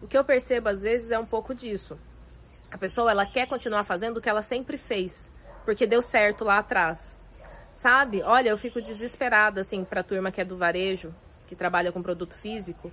O 0.00 0.08
que 0.08 0.16
eu 0.16 0.24
percebo 0.24 0.70
às 0.70 0.80
vezes 0.80 1.10
é 1.10 1.18
um 1.18 1.26
pouco 1.26 1.54
disso. 1.54 1.98
A 2.70 2.78
pessoa 2.78 3.10
ela 3.10 3.26
quer 3.26 3.46
continuar 3.46 3.84
fazendo 3.84 4.16
o 4.16 4.20
que 4.22 4.30
ela 4.30 4.40
sempre 4.40 4.78
fez, 4.78 5.30
porque 5.66 5.86
deu 5.86 6.00
certo 6.00 6.42
lá 6.42 6.56
atrás. 6.56 7.20
Sabe? 7.72 8.22
Olha, 8.22 8.50
eu 8.50 8.58
fico 8.58 8.80
desesperada, 8.80 9.60
assim, 9.60 9.84
pra 9.84 10.02
turma 10.02 10.30
que 10.30 10.40
é 10.40 10.44
do 10.44 10.56
varejo, 10.56 11.12
que 11.48 11.56
trabalha 11.56 11.90
com 11.90 12.02
produto 12.02 12.34
físico, 12.34 12.92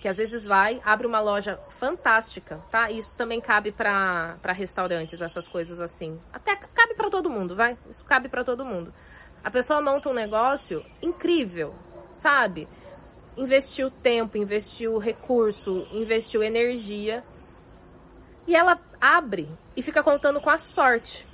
que 0.00 0.08
às 0.08 0.18
vezes 0.18 0.44
vai, 0.44 0.80
abre 0.84 1.06
uma 1.06 1.20
loja 1.20 1.58
fantástica, 1.70 2.62
tá? 2.70 2.90
Isso 2.90 3.16
também 3.16 3.40
cabe 3.40 3.72
para 3.72 4.36
restaurantes, 4.52 5.22
essas 5.22 5.48
coisas 5.48 5.80
assim. 5.80 6.20
Até 6.32 6.54
cabe 6.54 6.94
para 6.94 7.08
todo 7.08 7.30
mundo, 7.30 7.56
vai? 7.56 7.76
Isso 7.88 8.04
cabe 8.04 8.28
para 8.28 8.44
todo 8.44 8.64
mundo. 8.64 8.92
A 9.42 9.50
pessoa 9.50 9.80
monta 9.80 10.10
um 10.10 10.14
negócio 10.14 10.84
incrível, 11.02 11.74
sabe? 12.12 12.68
Investiu 13.36 13.90
tempo, 13.90 14.36
investiu 14.36 14.98
recurso, 14.98 15.88
investiu 15.92 16.42
energia. 16.42 17.22
E 18.46 18.54
ela 18.54 18.78
abre 19.00 19.48
e 19.74 19.82
fica 19.82 20.02
contando 20.02 20.40
com 20.40 20.50
a 20.50 20.58
sorte. 20.58 21.26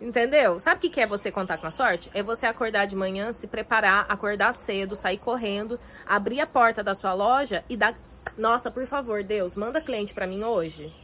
Entendeu? 0.00 0.60
Sabe 0.60 0.86
o 0.86 0.90
que 0.90 1.00
é 1.00 1.06
você 1.06 1.30
contar 1.30 1.58
com 1.58 1.66
a 1.66 1.72
sorte? 1.72 2.08
É 2.14 2.22
você 2.22 2.46
acordar 2.46 2.86
de 2.86 2.94
manhã, 2.94 3.32
se 3.32 3.48
preparar, 3.48 4.06
acordar 4.08 4.54
cedo, 4.54 4.94
sair 4.94 5.18
correndo, 5.18 5.78
abrir 6.06 6.40
a 6.40 6.46
porta 6.46 6.84
da 6.84 6.94
sua 6.94 7.12
loja 7.14 7.64
e 7.68 7.76
dar. 7.76 7.98
Nossa, 8.36 8.70
por 8.70 8.86
favor, 8.86 9.24
Deus, 9.24 9.56
manda 9.56 9.80
cliente 9.80 10.14
para 10.14 10.26
mim 10.26 10.44
hoje. 10.44 10.94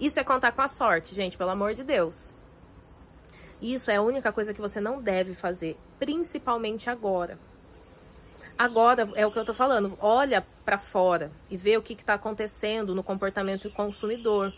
Isso 0.00 0.18
é 0.18 0.24
contar 0.24 0.50
com 0.50 0.62
a 0.62 0.66
sorte, 0.66 1.14
gente, 1.14 1.38
pelo 1.38 1.50
amor 1.50 1.72
de 1.72 1.84
Deus. 1.84 2.32
Isso 3.62 3.90
é 3.90 3.96
a 3.96 4.02
única 4.02 4.32
coisa 4.32 4.52
que 4.52 4.60
você 4.60 4.80
não 4.80 5.00
deve 5.00 5.32
fazer, 5.32 5.76
principalmente 5.98 6.90
agora. 6.90 7.38
Agora 8.58 9.08
é 9.14 9.24
o 9.24 9.30
que 9.30 9.38
eu 9.38 9.44
tô 9.44 9.54
falando. 9.54 9.96
Olha 10.00 10.44
para 10.64 10.78
fora 10.78 11.30
e 11.48 11.56
vê 11.56 11.76
o 11.76 11.82
que 11.82 11.92
está 11.92 12.14
acontecendo 12.14 12.94
no 12.94 13.04
comportamento 13.04 13.68
do 13.68 13.74
consumidor. 13.74 14.52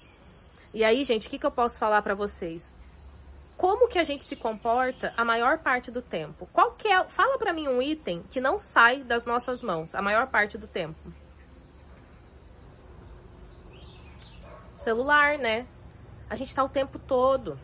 E 0.72 0.82
aí, 0.82 1.04
gente, 1.04 1.26
o 1.26 1.30
que, 1.30 1.38
que 1.38 1.46
eu 1.46 1.50
posso 1.50 1.78
falar 1.78 2.00
para 2.02 2.14
vocês? 2.14 2.72
Como 3.56 3.88
que 3.88 3.98
a 3.98 4.04
gente 4.04 4.24
se 4.24 4.36
comporta 4.36 5.14
a 5.16 5.24
maior 5.24 5.58
parte 5.58 5.90
do 5.90 6.02
tempo? 6.02 6.46
Qual 6.52 6.72
que 6.72 6.88
é? 6.88 7.04
Fala 7.04 7.38
para 7.38 7.52
mim 7.52 7.66
um 7.68 7.80
item 7.80 8.22
que 8.30 8.40
não 8.40 8.60
sai 8.60 9.02
das 9.02 9.24
nossas 9.24 9.62
mãos 9.62 9.94
a 9.94 10.02
maior 10.02 10.30
parte 10.30 10.58
do 10.58 10.66
tempo. 10.66 11.00
Celular, 14.68 15.38
né? 15.38 15.66
A 16.28 16.36
gente 16.36 16.54
tá 16.54 16.62
o 16.62 16.68
tempo 16.68 16.98
todo. 16.98 17.58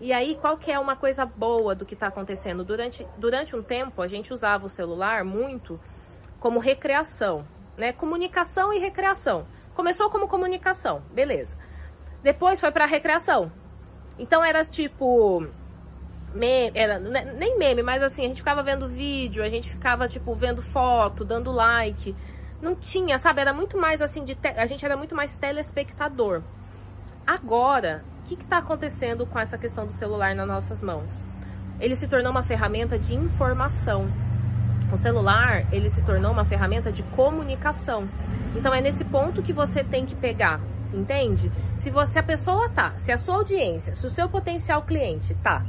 E 0.00 0.12
aí, 0.12 0.36
qual 0.40 0.56
que 0.56 0.72
é 0.72 0.78
uma 0.78 0.96
coisa 0.96 1.26
boa 1.26 1.74
do 1.74 1.84
que 1.84 1.94
está 1.94 2.06
acontecendo? 2.06 2.64
Durante, 2.64 3.06
durante 3.18 3.54
um 3.54 3.62
tempo, 3.62 4.00
a 4.00 4.06
gente 4.06 4.32
usava 4.32 4.64
o 4.64 4.68
celular 4.68 5.24
muito 5.24 5.78
como 6.40 6.58
recreação, 6.58 7.44
né? 7.76 7.92
Comunicação 7.92 8.72
e 8.72 8.78
recreação. 8.78 9.46
Começou 9.74 10.08
como 10.08 10.26
comunicação, 10.26 11.02
beleza. 11.12 11.58
Depois 12.22 12.60
foi 12.60 12.70
para 12.70 12.86
recreação. 12.86 13.52
Então 14.18 14.44
era 14.44 14.64
tipo. 14.64 15.46
Meme, 16.34 16.72
era, 16.74 16.98
né, 16.98 17.32
nem 17.38 17.58
meme, 17.58 17.82
mas 17.82 18.02
assim, 18.02 18.24
a 18.24 18.28
gente 18.28 18.38
ficava 18.38 18.62
vendo 18.62 18.86
vídeo, 18.86 19.42
a 19.42 19.48
gente 19.48 19.70
ficava, 19.70 20.06
tipo, 20.06 20.34
vendo 20.34 20.60
foto, 20.60 21.24
dando 21.24 21.50
like, 21.50 22.14
Não 22.60 22.74
tinha, 22.74 23.18
sabe? 23.18 23.40
Era 23.40 23.52
muito 23.52 23.78
mais 23.78 24.02
assim, 24.02 24.24
de 24.24 24.34
te... 24.34 24.48
a 24.48 24.66
gente 24.66 24.84
era 24.84 24.96
muito 24.96 25.14
mais 25.14 25.36
telespectador. 25.36 26.42
Agora, 27.26 28.02
o 28.20 28.22
que 28.24 28.34
está 28.34 28.58
acontecendo 28.58 29.24
com 29.26 29.38
essa 29.38 29.56
questão 29.56 29.86
do 29.86 29.92
celular 29.92 30.34
nas 30.34 30.46
nossas 30.46 30.82
mãos? 30.82 31.22
Ele 31.80 31.94
se 31.94 32.08
tornou 32.08 32.30
uma 32.30 32.42
ferramenta 32.42 32.98
de 32.98 33.14
informação. 33.14 34.10
O 34.92 34.96
celular, 34.96 35.66
ele 35.72 35.88
se 35.88 36.02
tornou 36.02 36.32
uma 36.32 36.44
ferramenta 36.44 36.90
de 36.90 37.02
comunicação. 37.04 38.08
Então 38.56 38.74
é 38.74 38.80
nesse 38.80 39.04
ponto 39.04 39.42
que 39.42 39.52
você 39.52 39.84
tem 39.84 40.04
que 40.04 40.14
pegar, 40.14 40.60
entende? 40.92 41.50
Se 41.78 41.90
você 41.90 42.18
a 42.18 42.22
pessoa 42.22 42.68
tá, 42.68 42.94
se 42.98 43.12
a 43.12 43.18
sua 43.18 43.36
audiência, 43.36 43.94
se 43.94 44.06
o 44.06 44.10
seu 44.10 44.28
potencial 44.28 44.82
cliente 44.82 45.34
tá 45.36 45.64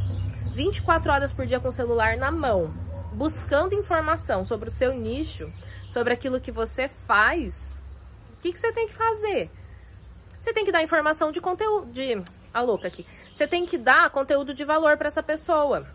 24 0.53 1.11
horas 1.11 1.33
por 1.33 1.45
dia 1.45 1.59
com 1.59 1.69
o 1.69 1.71
celular 1.71 2.17
na 2.17 2.31
mão, 2.31 2.73
buscando 3.13 3.75
informação 3.75 4.43
sobre 4.43 4.69
o 4.69 4.71
seu 4.71 4.93
nicho, 4.93 5.51
sobre 5.89 6.13
aquilo 6.13 6.39
que 6.39 6.51
você 6.51 6.89
faz, 7.07 7.77
o 8.37 8.41
que, 8.41 8.51
que 8.51 8.59
você 8.59 8.71
tem 8.71 8.87
que 8.87 8.93
fazer? 8.93 9.49
Você 10.39 10.53
tem 10.53 10.65
que 10.65 10.71
dar 10.71 10.81
informação 10.81 11.31
de 11.31 11.41
conteúdo, 11.41 11.91
de 11.91 12.21
a 12.53 12.61
louca 12.61 12.87
aqui. 12.87 13.05
Você 13.33 13.47
tem 13.47 13.65
que 13.65 13.77
dar 13.77 14.09
conteúdo 14.09 14.53
de 14.53 14.63
valor 14.63 14.97
para 14.97 15.07
essa 15.07 15.23
pessoa. 15.23 15.85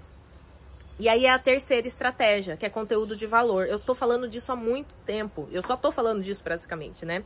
E 0.99 1.09
aí 1.09 1.27
é 1.27 1.31
a 1.31 1.39
terceira 1.39 1.87
estratégia, 1.87 2.57
que 2.57 2.65
é 2.65 2.71
conteúdo 2.71 3.17
de 3.17 3.27
valor. 3.27 3.67
Eu 3.67 3.79
tô 3.79 3.95
falando 3.95 4.29
disso 4.29 4.53
há 4.53 4.57
muito 4.57 4.95
tempo. 5.05 5.49
Eu 5.51 5.63
só 5.63 5.77
tô 5.77 5.91
falando 5.91 6.23
disso 6.23 6.43
basicamente, 6.45 7.05
né? 7.05 7.25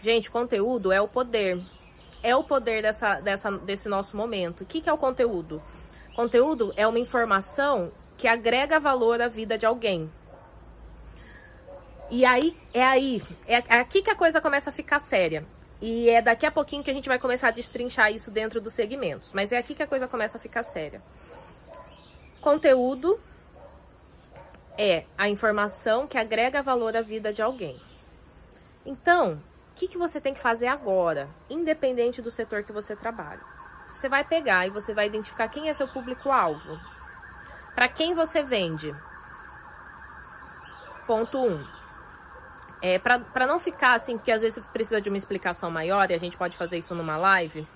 Gente, 0.00 0.30
conteúdo 0.30 0.92
é 0.92 1.00
o 1.00 1.08
poder. 1.08 1.60
É 2.22 2.34
o 2.34 2.42
poder 2.42 2.82
dessa, 2.82 3.20
dessa, 3.20 3.50
desse 3.50 3.88
nosso 3.88 4.16
momento. 4.16 4.62
O 4.62 4.66
que, 4.66 4.80
que 4.80 4.88
é 4.88 4.92
o 4.92 4.98
conteúdo? 4.98 5.62
Conteúdo 6.14 6.72
é 6.76 6.86
uma 6.86 6.98
informação 6.98 7.92
que 8.16 8.26
agrega 8.26 8.78
valor 8.78 9.20
à 9.20 9.28
vida 9.28 9.56
de 9.56 9.66
alguém. 9.66 10.10
E 12.10 12.24
aí, 12.24 12.56
é 12.74 12.82
aí, 12.82 13.22
é 13.46 13.56
aqui 13.78 14.02
que 14.02 14.10
a 14.10 14.16
coisa 14.16 14.40
começa 14.40 14.70
a 14.70 14.72
ficar 14.72 14.98
séria. 14.98 15.46
E 15.80 16.10
é 16.10 16.20
daqui 16.20 16.44
a 16.44 16.50
pouquinho 16.50 16.82
que 16.82 16.90
a 16.90 16.94
gente 16.94 17.08
vai 17.08 17.18
começar 17.18 17.48
a 17.48 17.52
destrinchar 17.52 18.12
isso 18.12 18.30
dentro 18.30 18.60
dos 18.60 18.72
segmentos. 18.72 19.32
Mas 19.32 19.52
é 19.52 19.58
aqui 19.58 19.74
que 19.74 19.82
a 19.82 19.86
coisa 19.86 20.08
começa 20.08 20.36
a 20.36 20.40
ficar 20.40 20.62
séria. 20.62 21.00
Conteúdo 22.40 23.18
é 24.76 25.04
a 25.16 25.28
informação 25.28 26.06
que 26.06 26.18
agrega 26.18 26.60
valor 26.62 26.96
à 26.96 27.00
vida 27.00 27.32
de 27.32 27.40
alguém. 27.40 27.80
Então, 28.84 29.40
o 29.70 29.74
que, 29.74 29.88
que 29.88 29.98
você 29.98 30.20
tem 30.20 30.34
que 30.34 30.40
fazer 30.40 30.66
agora, 30.66 31.28
independente 31.48 32.20
do 32.20 32.30
setor 32.30 32.62
que 32.62 32.72
você 32.72 32.94
trabalha? 32.94 33.40
Você 33.92 34.08
vai 34.08 34.24
pegar 34.24 34.66
e 34.66 34.70
você 34.70 34.92
vai 34.94 35.06
identificar 35.06 35.48
quem 35.48 35.68
é 35.68 35.74
seu 35.74 35.88
público-alvo. 35.88 36.78
Para 37.74 37.88
quem 37.88 38.14
você 38.14 38.42
vende? 38.42 38.94
Ponto 41.06 41.38
1. 41.38 41.46
Um. 41.46 41.66
É, 42.82 42.98
para 42.98 43.46
não 43.46 43.60
ficar 43.60 43.94
assim, 43.94 44.16
porque 44.16 44.32
às 44.32 44.42
vezes 44.42 44.64
precisa 44.72 45.00
de 45.00 45.10
uma 45.10 45.18
explicação 45.18 45.70
maior 45.70 46.10
e 46.10 46.14
a 46.14 46.18
gente 46.18 46.36
pode 46.36 46.56
fazer 46.56 46.78
isso 46.78 46.94
numa 46.94 47.16
live, 47.16 47.66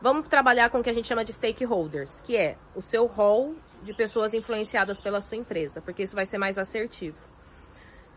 vamos 0.00 0.28
trabalhar 0.28 0.70
com 0.70 0.78
o 0.78 0.82
que 0.82 0.90
a 0.90 0.92
gente 0.92 1.08
chama 1.08 1.24
de 1.24 1.32
stakeholders, 1.32 2.20
que 2.20 2.36
é 2.36 2.56
o 2.74 2.80
seu 2.80 3.06
rol 3.06 3.56
de 3.82 3.92
pessoas 3.92 4.32
influenciadas 4.32 5.00
pela 5.00 5.20
sua 5.20 5.36
empresa, 5.36 5.80
porque 5.80 6.04
isso 6.04 6.14
vai 6.14 6.24
ser 6.24 6.38
mais 6.38 6.56
assertivo. 6.56 7.18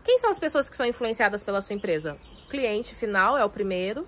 Quem 0.04 0.18
são 0.18 0.30
as 0.30 0.38
pessoas 0.38 0.70
que 0.70 0.76
são 0.76 0.86
influenciadas 0.86 1.42
pela 1.42 1.60
sua 1.60 1.74
empresa? 1.74 2.16
Cliente 2.48 2.94
final 2.94 3.36
é 3.36 3.44
o 3.44 3.50
primeiro, 3.50 4.06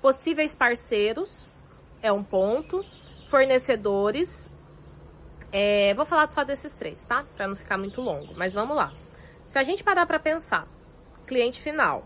possíveis 0.00 0.54
parceiros 0.54 1.48
é 2.00 2.12
um 2.12 2.22
ponto, 2.22 2.84
fornecedores. 3.28 4.50
É, 5.50 5.92
vou 5.94 6.04
falar 6.04 6.30
só 6.30 6.44
desses 6.44 6.76
três, 6.76 7.04
tá? 7.06 7.24
Para 7.36 7.48
não 7.48 7.56
ficar 7.56 7.76
muito 7.78 8.00
longo, 8.00 8.34
mas 8.36 8.54
vamos 8.54 8.76
lá. 8.76 8.92
Se 9.48 9.58
a 9.58 9.62
gente 9.62 9.82
parar 9.82 10.06
para 10.06 10.18
pensar, 10.18 10.68
cliente 11.26 11.60
final, 11.60 12.04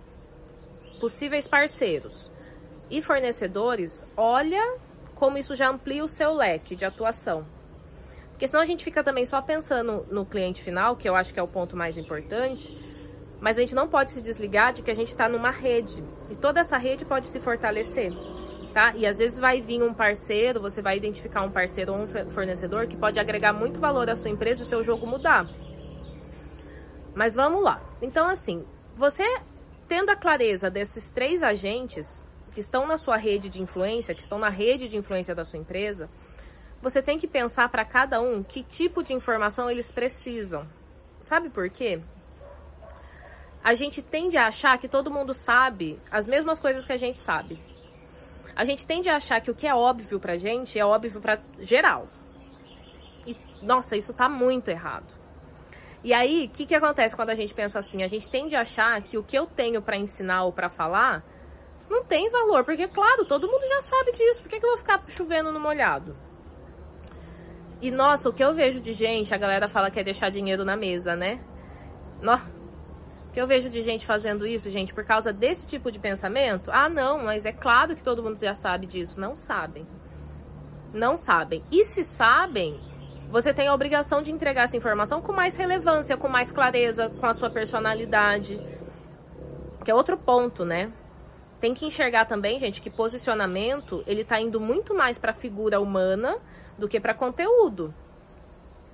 possíveis 1.01 1.47
parceiros 1.47 2.31
e 2.91 3.03
fornecedores, 3.03 4.05
olha 4.17 4.79
como 5.15 5.37
isso 5.37 5.55
já 5.55 5.69
amplia 5.69 6.05
o 6.05 6.09
seu 6.09 6.33
leque 6.33 6.77
de 6.77 6.85
atuação. 6.85 7.45
Porque 8.31 8.47
senão 8.47 8.63
a 8.63 8.67
gente 8.67 8.85
fica 8.85 9.03
também 9.03 9.27
só 9.27 9.43
pensando 9.43 10.07
no 10.11 10.25
cliente 10.25 10.63
final, 10.63 10.95
que 10.95 11.09
eu 11.09 11.17
acho 11.17 11.35
que 11.35 11.41
é 11.41 11.43
o 11.43 11.49
ponto 11.49 11.77
mais 11.77 11.99
importante, 11.99 12.73
mas 13.41 13.57
a 13.57 13.61
gente 13.61 13.75
não 13.75 13.89
pode 13.89 14.11
se 14.11 14.21
desligar 14.21 14.73
de 14.73 14.83
que 14.83 14.91
a 14.91 14.95
gente 14.95 15.09
está 15.09 15.29
numa 15.29 15.51
rede. 15.51 16.03
E 16.31 16.37
toda 16.37 16.61
essa 16.61 16.77
rede 16.77 17.05
pode 17.05 17.27
se 17.27 17.41
fortalecer, 17.41 18.13
tá? 18.73 18.95
E 18.97 19.07
às 19.07 19.19
vezes 19.19 19.39
vai 19.39 19.61
vir 19.61 19.83
um 19.83 19.95
parceiro, 19.95 20.61
você 20.61 20.83
vai 20.83 20.97
identificar 20.97 21.43
um 21.43 21.51
parceiro 21.51 21.93
ou 21.93 22.01
um 22.01 22.07
fornecedor 22.31 22.87
que 22.87 22.97
pode 22.97 23.19
agregar 23.21 23.53
muito 23.53 23.79
valor 23.79 24.09
à 24.11 24.17
sua 24.17 24.31
empresa 24.31 24.63
e 24.63 24.67
o 24.67 24.69
seu 24.69 24.83
jogo 24.83 25.07
mudar. 25.07 25.49
Mas 27.15 27.35
vamos 27.35 27.63
lá. 27.63 27.81
Então, 28.01 28.29
assim, 28.29 28.65
você 28.97 29.25
tendo 29.89 30.11
a 30.11 30.17
clareza 30.17 30.71
desses 30.71 31.11
três 31.11 31.43
agentes 31.43 32.23
que 32.53 32.61
estão 32.61 32.87
na 32.87 32.97
sua 32.97 33.17
rede 33.17 33.49
de 33.49 33.63
influência, 33.63 34.15
que 34.15 34.21
estão 34.21 34.39
na 34.39 34.51
rede 34.51 34.89
de 34.89 34.97
influência 34.97 35.35
da 35.35 35.45
sua 35.45 35.59
empresa, 35.59 36.11
você 36.83 37.03
tem 37.03 37.19
que 37.19 37.27
pensar 37.27 37.69
para 37.71 37.85
cada 37.85 38.21
um 38.21 38.43
que 38.43 38.63
tipo 38.63 39.03
de 39.03 39.13
informação 39.13 39.71
eles 39.71 39.91
precisam. 39.91 40.67
Sabe 41.25 41.49
por 41.49 41.69
quê? 41.71 42.01
A 43.69 43.75
gente 43.75 44.01
tende 44.01 44.39
a 44.39 44.47
achar 44.47 44.79
que 44.79 44.89
todo 44.89 45.11
mundo 45.11 45.35
sabe 45.35 46.01
as 46.11 46.27
mesmas 46.27 46.59
coisas 46.59 46.87
que 46.87 46.93
a 46.95 46.97
gente 46.97 47.19
sabe. 47.19 47.63
A 48.57 48.65
gente 48.65 48.87
tende 48.87 49.11
a 49.11 49.17
achar 49.17 49.43
que 49.43 49.51
o 49.51 49.55
que 49.55 49.67
é 49.67 49.75
óbvio 49.75 50.19
pra 50.19 50.39
gente 50.39 50.79
é 50.79 50.87
óbvio 50.87 51.21
para 51.21 51.39
geral. 51.59 52.09
E 53.27 53.37
nossa, 53.61 53.95
isso 53.95 54.15
tá 54.15 54.27
muito 54.27 54.71
errado. 54.71 55.15
E 56.03 56.15
aí, 56.15 56.47
o 56.47 56.49
que, 56.49 56.65
que 56.65 56.75
acontece 56.75 57.15
quando 57.15 57.29
a 57.29 57.35
gente 57.35 57.53
pensa 57.53 57.79
assim? 57.79 58.03
A 58.03 58.07
gente 58.07 58.31
tende 58.31 58.57
a 58.57 58.63
achar 58.63 59.03
que 59.03 59.19
o 59.19 59.23
que 59.23 59.37
eu 59.37 59.45
tenho 59.45 59.83
para 59.83 59.99
ensinar 59.99 60.45
ou 60.45 60.53
para 60.53 60.71
falar 60.71 61.23
não 61.91 62.03
tem 62.03 62.31
valor, 62.31 62.65
porque, 62.65 62.89
claro, 62.89 63.27
todo 63.27 63.47
mundo 63.47 63.69
já 63.69 63.83
sabe 63.83 64.13
disso. 64.13 64.41
Por 64.41 64.49
que, 64.49 64.61
que 64.61 64.65
eu 64.65 64.71
vou 64.71 64.79
ficar 64.79 65.05
chovendo 65.09 65.53
no 65.53 65.61
molhado? 65.61 66.17
E 67.83 67.91
nossa, 67.91 68.31
o 68.31 68.33
que 68.33 68.43
eu 68.43 68.55
vejo 68.55 68.81
de 68.81 68.95
gente, 68.95 69.35
a 69.35 69.37
galera 69.37 69.69
fala 69.69 69.91
que 69.91 70.01
é 70.01 70.03
deixar 70.03 70.31
dinheiro 70.31 70.65
na 70.65 70.75
mesa, 70.75 71.15
né? 71.15 71.39
No... 72.23 72.57
Que 73.33 73.41
eu 73.41 73.47
vejo 73.47 73.69
de 73.69 73.83
gente 73.83 74.07
fazendo 74.07 74.47
isso, 74.47 74.71
gente, 74.71 74.95
por 74.95 75.05
causa 75.05 75.33
desse 75.33 75.67
tipo 75.67 75.91
de 75.93 75.99
pensamento? 75.99 76.71
Ah, 76.73 76.89
não, 76.89 77.25
mas 77.25 77.45
é 77.45 77.53
claro 77.53 77.95
que 77.95 78.03
todo 78.03 78.23
mundo 78.23 78.39
já 78.39 78.55
sabe 78.55 78.87
disso. 78.87 79.21
Não 79.21 79.37
sabem. 79.37 79.87
Não 80.93 81.17
sabem. 81.17 81.63
E 81.71 81.85
se 81.85 82.03
sabem, 82.03 82.81
você 83.31 83.53
tem 83.53 83.69
a 83.69 83.75
obrigação 83.75 84.23
de 84.23 84.33
entregar 84.33 84.65
essa 84.65 84.77
informação 84.77 85.21
com 85.21 85.33
mais 85.33 85.55
relevância, 85.55 86.17
com 86.17 86.29
mais 86.29 86.51
clareza, 86.51 87.11
com 87.21 87.27
a 87.27 87.35
sua 87.35 87.51
personalidade. 87.51 88.59
Que 89.85 89.91
é 89.91 89.95
outro 89.95 90.17
ponto, 90.17 90.65
né? 90.65 90.91
Tem 91.61 91.75
que 91.75 91.85
enxergar 91.85 92.25
também, 92.25 92.59
gente, 92.59 92.81
que 92.81 92.89
posicionamento, 92.89 94.03
ele 94.07 94.25
tá 94.25 94.41
indo 94.41 94.61
muito 94.61 94.95
mais 94.95 95.19
para 95.19 95.35
figura 95.35 95.81
humana 95.81 96.39
do 96.79 96.89
que 96.89 97.01
para 97.01 97.13
conteúdo. 97.13 97.93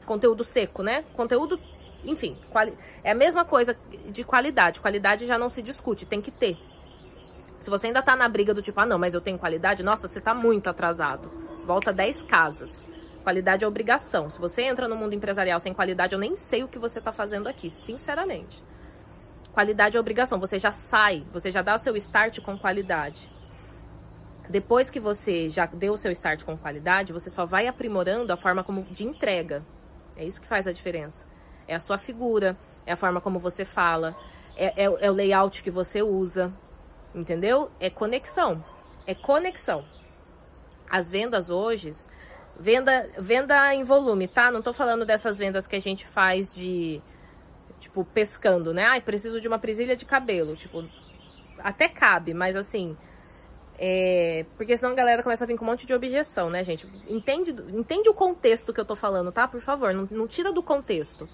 Conteúdo 0.05 0.42
seco, 0.42 0.83
né? 0.83 1.05
Conteúdo, 1.14 1.61
enfim, 2.07 2.37
quali... 2.51 2.73
é 3.03 3.11
a 3.11 3.14
mesma 3.14 3.45
coisa 3.45 3.77
de 4.09 4.25
qualidade. 4.25 4.81
Qualidade 4.81 5.27
já 5.27 5.38
não 5.38 5.49
se 5.49 5.62
discute, 5.62 6.07
tem 6.07 6.21
que 6.21 6.31
ter. 6.31 6.57
Se 7.61 7.71
você 7.71 7.87
ainda 7.87 8.03
tá 8.03 8.14
na 8.14 8.29
briga 8.29 8.53
do 8.53 8.61
tipo, 8.61 8.79
ah, 8.81 8.87
não, 8.87 8.99
mas 8.99 9.14
eu 9.14 9.21
tenho 9.21 9.38
qualidade, 9.38 9.83
nossa, 9.83 10.07
você 10.07 10.21
tá 10.21 10.35
muito 10.35 10.69
atrasado. 10.69 11.31
Volta 11.64 11.93
10 11.93 12.23
casas. 12.25 12.87
Qualidade 13.23 13.64
é 13.64 13.69
obrigação. 13.69 14.29
Se 14.29 14.38
você 14.38 14.62
entra 14.62 14.87
no 14.87 14.95
mundo 14.95 15.14
empresarial 15.14 15.59
sem 15.59 15.73
qualidade, 15.73 16.12
eu 16.12 16.19
nem 16.19 16.37
sei 16.37 16.62
o 16.62 16.69
que 16.69 16.79
você 16.79 17.01
tá 17.01 17.11
fazendo 17.11 17.49
aqui, 17.49 17.71
sinceramente. 17.71 18.62
Qualidade 19.51 19.97
é 19.97 20.01
obrigação. 20.01 20.38
Você 20.40 20.59
já 20.59 20.73
sai, 20.73 21.25
você 21.33 21.51
já 21.51 21.62
dá 21.62 21.75
o 21.75 21.79
seu 21.79 21.97
start 21.97 22.40
com 22.40 22.59
qualidade. 22.59 23.31
Depois 24.51 24.90
que 24.90 25.01
você 25.01 25.49
já 25.49 25.64
deu 25.64 25.95
o 25.95 25.97
seu 25.97 26.12
start 26.12 26.45
com 26.45 26.59
qualidade, 26.59 27.14
você 27.14 27.31
só 27.31 27.47
vai 27.47 27.67
aprimorando 27.67 28.31
a 28.31 28.37
forma 28.37 28.62
como 28.62 28.83
de 28.83 29.05
entrega. 29.05 29.64
É 30.17 30.25
isso 30.25 30.38
que 30.38 30.47
faz 30.47 30.67
a 30.67 30.73
diferença. 30.73 31.27
É 31.66 31.74
a 31.74 31.81
sua 31.81 31.98
figura, 31.98 32.57
é 32.87 32.92
a 32.92 32.96
forma 32.96 33.20
como 33.20 33.38
você 33.38 33.64
fala, 33.64 34.16
é, 34.57 34.85
é, 34.85 34.85
é 34.85 35.11
o 35.11 35.14
layout 35.14 35.62
que 35.62 35.70
você 35.70 36.03
usa, 36.03 36.53
entendeu? 37.14 37.70
É 37.81 37.90
conexão. 37.90 38.64
É 39.07 39.14
conexão. 39.14 39.85
As 40.90 41.11
vendas 41.11 41.50
hoje, 41.50 41.92
venda, 42.59 43.09
venda 43.18 43.74
em 43.74 43.85
volume, 43.85 44.29
tá? 44.29 44.50
Não 44.50 44.62
tô 44.62 44.72
falando 44.72 45.05
dessas 45.05 45.38
vendas 45.38 45.66
que 45.66 45.77
a 45.77 45.81
gente 45.81 46.07
faz 46.07 46.55
de, 46.55 47.00
tipo, 47.81 48.05
pescando, 48.05 48.72
né? 48.72 48.85
Ai, 48.85 49.00
preciso 49.00 49.40
de 49.40 49.48
uma 49.48 49.59
presilha 49.59 49.96
de 49.96 50.05
cabelo. 50.05 50.57
Tipo, 50.57 50.85
até 51.59 51.88
cabe, 51.88 52.33
mas 52.35 52.57
assim, 52.57 52.96
é, 53.79 54.46
porque 54.57 54.77
senão 54.77 54.92
a 54.92 54.96
galera 54.96 55.22
começa 55.22 55.44
a 55.44 55.46
vir 55.46 55.57
com 55.57 55.64
um 55.64 55.68
monte 55.68 55.87
de 55.87 55.94
objeção, 55.94 56.48
né, 56.48 56.62
gente? 56.62 56.87
Entende, 57.09 57.50
entende 57.72 58.09
o 58.09 58.14
contexto 58.14 58.72
que 58.72 58.81
eu 58.81 58.85
tô 58.85 58.94
falando, 58.94 59.33
tá? 59.33 59.48
Por 59.48 59.61
favor, 59.61 59.92
não, 59.92 60.09
não 60.11 60.27
tira 60.29 60.53
do 60.53 60.62
contexto. 60.62 61.29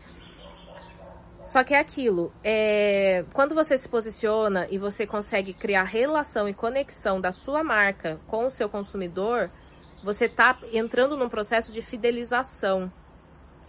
Só 1.50 1.64
que 1.64 1.74
é 1.74 1.80
aquilo, 1.80 2.32
é, 2.44 3.24
quando 3.34 3.56
você 3.56 3.76
se 3.76 3.88
posiciona 3.88 4.68
e 4.70 4.78
você 4.78 5.04
consegue 5.04 5.52
criar 5.52 5.82
relação 5.82 6.48
e 6.48 6.54
conexão 6.54 7.20
da 7.20 7.32
sua 7.32 7.64
marca 7.64 8.20
com 8.28 8.46
o 8.46 8.50
seu 8.50 8.68
consumidor, 8.68 9.50
você 10.00 10.28
tá 10.28 10.56
entrando 10.72 11.16
num 11.16 11.28
processo 11.28 11.72
de 11.72 11.82
fidelização, 11.82 12.88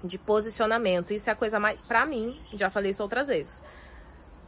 de 0.04 0.20
posicionamento. 0.20 1.12
Isso 1.12 1.28
é 1.28 1.34
a 1.34 1.36
coisa 1.36 1.60
mais, 1.60 1.80
pra 1.88 2.06
mim, 2.06 2.40
já 2.54 2.70
falei 2.70 2.92
isso 2.92 3.02
outras 3.02 3.28
vezes 3.28 3.64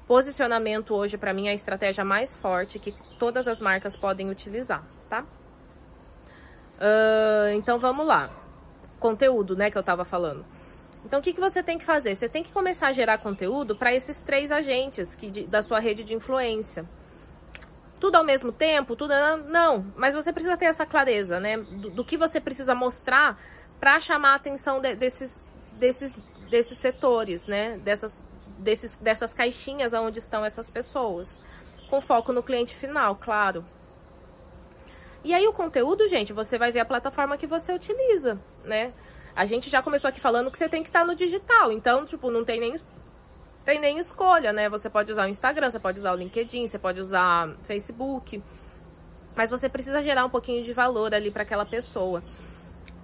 Posicionamento 0.07 0.93
hoje, 0.93 1.17
para 1.17 1.33
mim, 1.33 1.47
é 1.47 1.51
a 1.51 1.55
estratégia 1.55 2.05
mais 2.05 2.37
forte 2.37 2.77
que 2.77 2.93
todas 3.17 3.47
as 3.47 3.59
marcas 3.59 3.95
podem 3.95 4.29
utilizar, 4.29 4.83
tá? 5.09 5.23
Uh, 6.77 7.53
então, 7.55 7.79
vamos 7.79 8.05
lá. 8.05 8.29
Conteúdo, 8.99 9.55
né, 9.55 9.71
que 9.71 9.77
eu 9.77 9.81
tava 9.81 10.05
falando. 10.05 10.45
Então, 11.05 11.19
o 11.19 11.23
que, 11.23 11.33
que 11.33 11.39
você 11.39 11.61
tem 11.61 11.77
que 11.77 11.85
fazer? 11.85 12.15
Você 12.15 12.29
tem 12.29 12.43
que 12.43 12.51
começar 12.51 12.87
a 12.87 12.93
gerar 12.93 13.17
conteúdo 13.17 13.75
para 13.75 13.93
esses 13.93 14.23
três 14.23 14.51
agentes 14.51 15.15
que, 15.15 15.29
de, 15.29 15.45
da 15.45 15.61
sua 15.61 15.79
rede 15.79 16.03
de 16.03 16.13
influência. 16.13 16.85
Tudo 17.99 18.15
ao 18.15 18.23
mesmo 18.23 18.51
tempo, 18.51 18.95
tudo 18.95 19.13
não, 19.47 19.85
mas 19.95 20.13
você 20.13 20.31
precisa 20.33 20.57
ter 20.57 20.65
essa 20.65 20.85
clareza, 20.85 21.39
né? 21.39 21.57
Do, 21.57 21.89
do 21.89 22.05
que 22.05 22.17
você 22.17 22.39
precisa 22.39 22.75
mostrar 22.75 23.39
para 23.79 23.99
chamar 23.99 24.33
a 24.33 24.35
atenção 24.35 24.81
de, 24.81 24.95
desses, 24.95 25.47
desses, 25.73 26.17
desses 26.49 26.77
setores, 26.77 27.47
né? 27.47 27.77
Dessas, 27.77 28.23
desses, 28.57 28.95
dessas 28.95 29.33
caixinhas 29.33 29.93
onde 29.93 30.19
estão 30.19 30.43
essas 30.45 30.69
pessoas. 30.69 31.41
Com 31.89 32.01
foco 32.01 32.33
no 32.33 32.41
cliente 32.41 32.75
final, 32.75 33.15
claro. 33.15 33.65
E 35.23 35.33
aí 35.33 35.47
o 35.47 35.53
conteúdo, 35.53 36.07
gente, 36.07 36.33
você 36.33 36.57
vai 36.57 36.71
ver 36.71 36.81
a 36.81 36.85
plataforma 36.85 37.37
que 37.37 37.47
você 37.47 37.73
utiliza, 37.73 38.37
né? 38.65 38.91
A 39.35 39.45
gente 39.45 39.69
já 39.69 39.81
começou 39.81 40.09
aqui 40.09 40.19
falando 40.19 40.51
que 40.51 40.57
você 40.57 40.69
tem 40.69 40.83
que 40.83 40.89
estar 40.89 41.05
no 41.05 41.15
digital, 41.15 41.71
então, 41.71 42.05
tipo, 42.05 42.29
não 42.29 42.45
tem 42.45 42.59
nem 42.59 42.75
tem 43.65 43.79
nem 43.79 43.97
escolha, 43.97 44.51
né? 44.51 44.69
Você 44.69 44.89
pode 44.89 45.11
usar 45.11 45.25
o 45.25 45.29
Instagram, 45.29 45.69
você 45.69 45.79
pode 45.79 45.97
usar 45.97 46.11
o 46.11 46.15
LinkedIn, 46.15 46.67
você 46.67 46.77
pode 46.77 46.99
usar 46.99 47.49
Facebook, 47.63 48.43
mas 49.35 49.49
você 49.49 49.69
precisa 49.69 50.01
gerar 50.01 50.25
um 50.25 50.29
pouquinho 50.29 50.63
de 50.63 50.73
valor 50.73 51.13
ali 51.13 51.31
para 51.31 51.43
aquela 51.43 51.65
pessoa. 51.65 52.21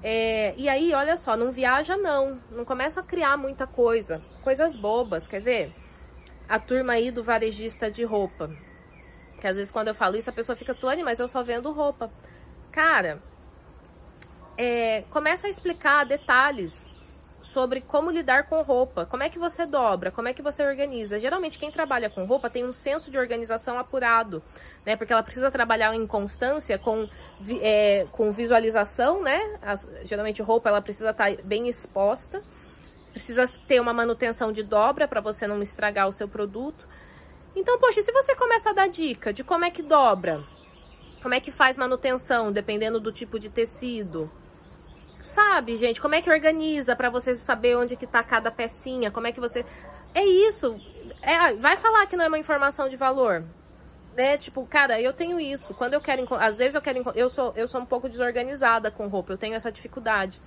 É, 0.04 0.54
e 0.58 0.70
aí, 0.70 0.94
olha 0.94 1.18
só, 1.18 1.36
não 1.36 1.52
viaja 1.52 1.98
não, 1.98 2.39
não 2.52 2.63
começa 2.63 3.02
a 3.02 3.04
criar 3.04 3.36
muita 3.38 3.68
coisa, 3.68 4.22
coisas 4.42 4.76
bobas, 4.76 5.28
quer 5.28 5.42
ver? 5.42 5.74
A 6.48 6.60
turma 6.60 6.94
aí 6.94 7.12
do 7.12 7.24
varejista 7.24 7.89
de 7.92 8.04
roupa, 8.04 8.50
que 9.39 9.48
às 9.48 9.58
vezes 9.58 9.72
quando 9.72 9.89
eu 9.89 9.96
falo 9.96 10.15
isso 10.15 10.30
a 10.30 10.34
pessoa 10.34 10.56
fica, 10.56 10.74
Tuane, 10.74 11.04
mas 11.04 11.20
eu 11.20 11.28
só 11.28 11.44
vendo 11.44 11.72
roupa. 11.72 12.10
Cara, 12.72 13.22
é, 14.60 15.04
começa 15.10 15.48
a 15.48 15.50
explicar 15.50 16.06
detalhes 16.06 16.86
sobre 17.41 17.80
como 17.80 18.12
lidar 18.12 18.50
com 18.50 18.62
roupa, 18.62 19.06
como 19.06 19.24
é 19.24 19.30
que 19.30 19.39
você 19.39 19.65
dobra, 19.65 20.12
como 20.12 20.28
é 20.28 20.34
que 20.34 20.41
você 20.41 20.62
organiza. 20.62 21.17
Geralmente 21.17 21.58
quem 21.58 21.72
trabalha 21.72 22.10
com 22.10 22.26
roupa 22.26 22.50
tem 22.50 22.65
um 22.65 22.74
senso 22.74 23.10
de 23.10 23.17
organização 23.17 23.80
apurado, 23.80 24.43
né? 24.86 24.98
Porque 24.98 25.13
ela 25.13 25.24
precisa 25.24 25.50
trabalhar 25.50 25.95
em 25.95 26.06
constância 26.06 26.78
com, 26.78 27.08
é, 27.62 28.06
com 28.12 28.34
visualização, 28.34 29.24
né? 29.24 29.39
As, 29.62 29.88
geralmente 30.04 30.41
roupa 30.41 30.67
ela 30.67 30.82
precisa 30.82 31.12
estar 31.12 31.34
tá 31.34 31.41
bem 31.45 31.69
exposta, 31.69 32.43
precisa 33.13 33.48
ter 33.65 33.80
uma 33.80 33.93
manutenção 33.93 34.52
de 34.52 34.62
dobra 34.62 35.08
para 35.08 35.22
você 35.22 35.48
não 35.48 35.62
estragar 35.62 36.10
o 36.10 36.12
seu 36.12 36.28
produto. 36.28 36.86
Então, 37.56 37.80
poxa, 37.80 38.02
se 38.02 38.12
você 38.12 38.36
começa 38.36 38.72
a 38.72 38.74
dar 38.74 38.89
dica 38.89 39.32
de 39.32 39.41
como 39.41 39.63
é 39.63 39.72
que 39.72 39.82
dobra, 39.82 40.43
como 41.22 41.34
é 41.34 41.39
que 41.39 41.50
faz 41.50 41.78
manutenção, 41.78 42.52
dependendo 42.52 43.00
do 43.00 43.10
tipo 43.10 43.39
de 43.39 43.50
tecido, 43.50 44.30
sabe, 45.22 45.76
gente, 45.76 46.02
como 46.02 46.16
é 46.16 46.22
que 46.22 46.30
organiza 46.30 46.96
para 46.96 47.10
você 47.10 47.38
saber 47.38 47.76
onde 47.78 47.96
que 47.96 48.08
tá 48.08 48.24
cada 48.24 48.52
pecinha, 48.52 49.12
como 49.12 49.28
é 49.28 49.32
que 49.32 49.40
você... 49.40 49.66
É 50.14 50.26
isso, 50.26 50.80
é, 51.22 51.54
vai 51.54 51.78
falar 51.78 52.06
que 52.08 52.16
não 52.16 52.26
é 52.26 52.28
uma 52.28 52.40
informação 52.40 52.90
de 52.90 52.96
valor, 52.96 53.44
né? 54.16 54.38
Tipo, 54.38 54.66
cara, 54.66 55.00
eu 55.00 55.14
tenho 55.14 55.40
isso. 55.40 55.74
Quando 55.74 55.94
eu 55.94 56.02
quero, 56.02 56.26
às 56.36 56.58
vezes 56.58 56.76
eu 56.76 56.82
quero, 56.82 57.04
eu 57.16 57.30
sou, 57.30 57.54
eu 57.56 57.68
sou 57.68 57.82
um 57.82 57.86
pouco 57.86 58.10
desorganizada 58.10 58.90
com 58.90 59.08
roupa. 59.08 59.34
Eu 59.34 59.38
tenho 59.38 59.56
essa 59.56 59.72
dificuldade. 59.72 60.42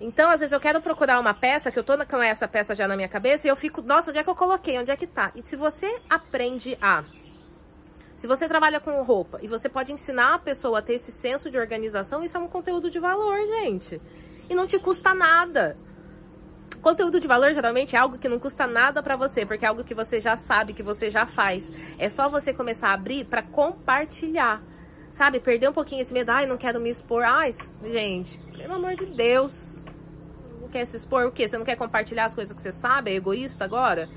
Então, 0.00 0.30
às 0.30 0.40
vezes 0.40 0.52
eu 0.52 0.60
quero 0.60 0.80
procurar 0.80 1.18
uma 1.18 1.34
peça, 1.34 1.72
que 1.72 1.78
eu 1.78 1.82
tô 1.82 1.92
com 2.06 2.22
essa 2.22 2.46
peça 2.46 2.74
já 2.74 2.86
na 2.86 2.94
minha 2.94 3.08
cabeça, 3.08 3.46
e 3.46 3.50
eu 3.50 3.56
fico, 3.56 3.82
nossa, 3.82 4.10
onde 4.10 4.18
é 4.18 4.24
que 4.24 4.30
eu 4.30 4.34
coloquei? 4.34 4.78
Onde 4.78 4.92
é 4.92 4.96
que 4.96 5.06
tá? 5.06 5.32
E 5.34 5.42
se 5.42 5.56
você 5.56 6.00
aprende 6.08 6.78
a. 6.80 7.02
Se 8.18 8.26
você 8.26 8.48
trabalha 8.48 8.80
com 8.80 9.00
roupa 9.04 9.38
e 9.40 9.46
você 9.46 9.68
pode 9.68 9.92
ensinar 9.92 10.34
a 10.34 10.38
pessoa 10.40 10.80
a 10.80 10.82
ter 10.82 10.94
esse 10.94 11.12
senso 11.12 11.48
de 11.50 11.56
organização, 11.56 12.24
isso 12.24 12.36
é 12.36 12.40
um 12.40 12.48
conteúdo 12.48 12.90
de 12.90 12.98
valor, 12.98 13.38
gente. 13.46 14.00
E 14.50 14.54
não 14.56 14.66
te 14.66 14.76
custa 14.76 15.14
nada. 15.14 15.76
Conteúdo 16.82 17.20
de 17.20 17.28
valor 17.28 17.54
geralmente 17.54 17.94
é 17.94 17.98
algo 17.98 18.18
que 18.18 18.28
não 18.28 18.40
custa 18.40 18.66
nada 18.66 19.00
para 19.04 19.14
você, 19.14 19.46
porque 19.46 19.64
é 19.64 19.68
algo 19.68 19.84
que 19.84 19.94
você 19.94 20.18
já 20.18 20.36
sabe, 20.36 20.74
que 20.74 20.82
você 20.82 21.10
já 21.10 21.26
faz. 21.26 21.72
É 21.96 22.08
só 22.08 22.28
você 22.28 22.52
começar 22.52 22.88
a 22.88 22.94
abrir 22.94 23.24
para 23.24 23.42
compartilhar. 23.42 24.60
Sabe? 25.12 25.38
Perder 25.38 25.70
um 25.70 25.72
pouquinho 25.72 26.02
esse 26.02 26.12
medo. 26.12 26.30
Ai, 26.30 26.44
não 26.44 26.56
quero 26.56 26.80
me 26.80 26.90
expor. 26.90 27.22
Ai, 27.22 27.54
gente, 27.84 28.36
pelo 28.56 28.74
amor 28.74 28.96
de 28.96 29.06
Deus 29.06 29.84
não 30.60 30.68
quer 30.68 30.84
se 30.84 30.96
expor, 30.96 31.24
o 31.24 31.30
quê? 31.30 31.46
Você 31.46 31.56
não 31.56 31.64
quer 31.64 31.76
compartilhar 31.76 32.24
as 32.24 32.34
coisas 32.34 32.54
que 32.54 32.60
você 32.60 32.72
sabe? 32.72 33.12
É 33.12 33.14
egoísta 33.14 33.64
agora? 33.64 34.08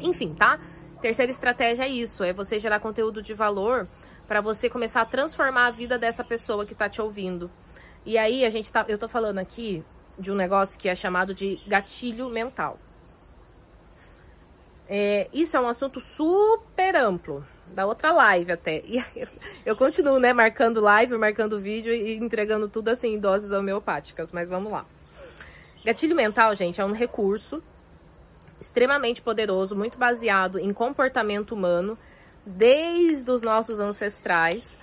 Enfim, 0.00 0.34
tá? 0.34 0.58
Terceira 1.02 1.32
estratégia 1.32 1.82
é 1.82 1.88
isso, 1.88 2.22
é 2.22 2.32
você 2.32 2.60
gerar 2.60 2.78
conteúdo 2.78 3.20
de 3.20 3.34
valor 3.34 3.88
para 4.28 4.40
você 4.40 4.70
começar 4.70 5.02
a 5.02 5.04
transformar 5.04 5.66
a 5.66 5.70
vida 5.72 5.98
dessa 5.98 6.22
pessoa 6.22 6.64
que 6.64 6.76
tá 6.76 6.88
te 6.88 7.02
ouvindo. 7.02 7.50
E 8.06 8.16
aí 8.16 8.44
a 8.44 8.50
gente 8.50 8.70
tá, 8.72 8.84
eu 8.86 8.96
tô 8.96 9.08
falando 9.08 9.38
aqui 9.38 9.84
de 10.16 10.30
um 10.30 10.36
negócio 10.36 10.78
que 10.78 10.88
é 10.88 10.94
chamado 10.94 11.34
de 11.34 11.60
gatilho 11.66 12.28
mental. 12.28 12.78
É, 14.88 15.28
isso 15.32 15.56
é 15.56 15.60
um 15.60 15.66
assunto 15.66 15.98
super 15.98 16.94
amplo, 16.94 17.44
da 17.74 17.84
outra 17.84 18.12
live 18.12 18.52
até. 18.52 18.80
E 18.84 19.04
eu 19.66 19.74
continuo, 19.74 20.20
né, 20.20 20.32
marcando 20.32 20.80
live, 20.80 21.18
marcando 21.18 21.58
vídeo 21.58 21.92
e 21.92 22.16
entregando 22.16 22.68
tudo 22.68 22.90
assim 22.90 23.14
em 23.14 23.18
doses 23.18 23.50
homeopáticas, 23.50 24.30
mas 24.30 24.48
vamos 24.48 24.70
lá. 24.70 24.86
Gatilho 25.84 26.14
mental, 26.14 26.54
gente, 26.54 26.80
é 26.80 26.84
um 26.84 26.92
recurso 26.92 27.60
extremamente 28.62 29.20
poderoso, 29.20 29.76
muito 29.76 29.98
baseado 29.98 30.58
em 30.58 30.72
comportamento 30.72 31.52
humano, 31.52 31.98
desde 32.46 33.30
os 33.30 33.42
nossos 33.42 33.80
ancestrais, 33.80 34.78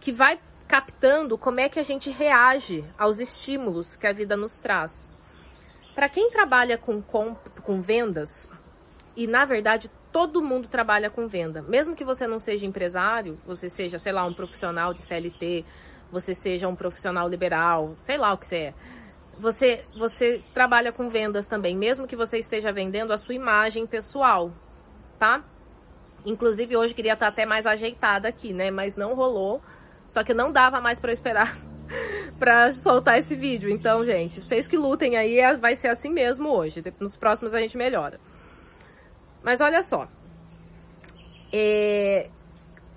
que 0.00 0.12
vai 0.12 0.38
captando 0.68 1.36
como 1.36 1.60
é 1.60 1.68
que 1.68 1.80
a 1.80 1.82
gente 1.82 2.10
reage 2.10 2.84
aos 2.96 3.18
estímulos 3.18 3.96
que 3.96 4.06
a 4.06 4.12
vida 4.12 4.36
nos 4.36 4.58
traz. 4.58 5.08
Para 5.94 6.08
quem 6.08 6.30
trabalha 6.30 6.78
com, 6.78 7.02
com, 7.02 7.34
com 7.64 7.80
vendas, 7.80 8.48
e 9.16 9.26
na 9.26 9.44
verdade 9.44 9.90
todo 10.12 10.42
mundo 10.42 10.68
trabalha 10.68 11.10
com 11.10 11.26
venda. 11.26 11.62
Mesmo 11.62 11.96
que 11.96 12.04
você 12.04 12.26
não 12.26 12.38
seja 12.38 12.66
empresário, 12.66 13.38
você 13.46 13.68
seja, 13.68 13.98
sei 13.98 14.12
lá, 14.12 14.24
um 14.24 14.34
profissional 14.34 14.92
de 14.92 15.00
CLT, 15.00 15.64
você 16.10 16.34
seja 16.34 16.68
um 16.68 16.76
profissional 16.76 17.28
liberal, 17.28 17.94
sei 17.98 18.16
lá 18.16 18.32
o 18.32 18.38
que 18.38 18.46
você 18.46 18.56
é. 18.56 18.74
Você, 19.40 19.82
você 19.96 20.42
trabalha 20.52 20.92
com 20.92 21.08
vendas 21.08 21.46
também, 21.46 21.74
mesmo 21.74 22.06
que 22.06 22.14
você 22.14 22.36
esteja 22.36 22.70
vendendo 22.70 23.10
a 23.10 23.16
sua 23.16 23.34
imagem 23.34 23.86
pessoal, 23.86 24.52
tá? 25.18 25.42
Inclusive 26.26 26.76
hoje 26.76 26.92
queria 26.92 27.14
estar 27.14 27.28
até 27.28 27.46
mais 27.46 27.66
ajeitada 27.66 28.28
aqui, 28.28 28.52
né? 28.52 28.70
Mas 28.70 28.96
não 28.96 29.14
rolou. 29.14 29.62
Só 30.12 30.22
que 30.22 30.34
não 30.34 30.52
dava 30.52 30.78
mais 30.78 31.00
para 31.00 31.10
esperar 31.10 31.56
para 32.38 32.70
soltar 32.74 33.18
esse 33.18 33.34
vídeo. 33.34 33.70
Então, 33.70 34.04
gente, 34.04 34.42
vocês 34.42 34.68
que 34.68 34.76
lutem 34.76 35.16
aí, 35.16 35.38
é, 35.38 35.56
vai 35.56 35.74
ser 35.74 35.88
assim 35.88 36.10
mesmo 36.10 36.50
hoje. 36.50 36.82
Nos 37.00 37.16
próximos 37.16 37.54
a 37.54 37.60
gente 37.60 37.78
melhora. 37.78 38.20
Mas 39.42 39.62
olha 39.62 39.82
só. 39.82 40.06
É... 41.50 42.28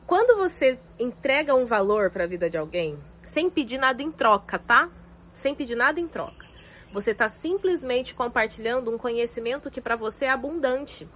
Quando 0.05 0.37
você 0.37 0.77
entrega 0.99 1.55
um 1.55 1.65
valor 1.65 2.11
para 2.11 2.25
a 2.25 2.27
vida 2.27 2.49
de 2.49 2.57
alguém, 2.57 2.97
sem 3.21 3.49
pedir 3.49 3.77
nada 3.77 4.03
em 4.03 4.11
troca, 4.11 4.59
tá? 4.59 4.89
Sem 5.33 5.55
pedir 5.55 5.75
nada 5.75 5.99
em 5.99 6.07
troca. 6.07 6.45
Você 6.91 7.11
está 7.11 7.27
simplesmente 7.27 8.13
compartilhando 8.13 8.93
um 8.93 8.97
conhecimento 8.97 9.71
que 9.71 9.81
para 9.81 9.95
você 9.95 10.25
é 10.25 10.29
abundante. 10.29 11.07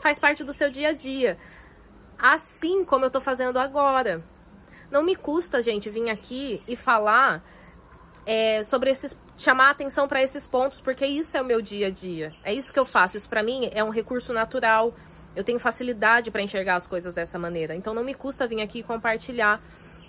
Faz 0.00 0.18
parte 0.18 0.44
do 0.44 0.52
seu 0.52 0.70
dia 0.70 0.88
a 0.88 0.92
dia. 0.92 1.38
Assim 2.18 2.84
como 2.84 3.04
eu 3.04 3.08
estou 3.08 3.20
fazendo 3.20 3.58
agora. 3.58 4.22
Não 4.90 5.02
me 5.02 5.16
custa, 5.16 5.62
gente, 5.62 5.88
vir 5.88 6.10
aqui 6.10 6.62
e 6.68 6.76
falar 6.76 7.42
é, 8.26 8.62
sobre 8.62 8.90
esses 8.90 9.16
chamar 9.42 9.70
atenção 9.70 10.06
para 10.06 10.22
esses 10.22 10.46
pontos, 10.46 10.80
porque 10.80 11.04
isso 11.04 11.36
é 11.36 11.42
o 11.42 11.44
meu 11.44 11.60
dia 11.60 11.88
a 11.88 11.90
dia. 11.90 12.32
É 12.44 12.54
isso 12.54 12.72
que 12.72 12.78
eu 12.78 12.84
faço. 12.84 13.16
Isso 13.16 13.28
para 13.28 13.42
mim 13.42 13.68
é 13.72 13.82
um 13.82 13.90
recurso 13.90 14.32
natural. 14.32 14.94
Eu 15.34 15.42
tenho 15.42 15.58
facilidade 15.58 16.30
para 16.30 16.42
enxergar 16.42 16.76
as 16.76 16.86
coisas 16.86 17.12
dessa 17.12 17.38
maneira. 17.38 17.74
Então 17.74 17.92
não 17.92 18.04
me 18.04 18.14
custa 18.14 18.46
vir 18.46 18.60
aqui 18.60 18.80
e 18.80 18.82
compartilhar, 18.82 19.60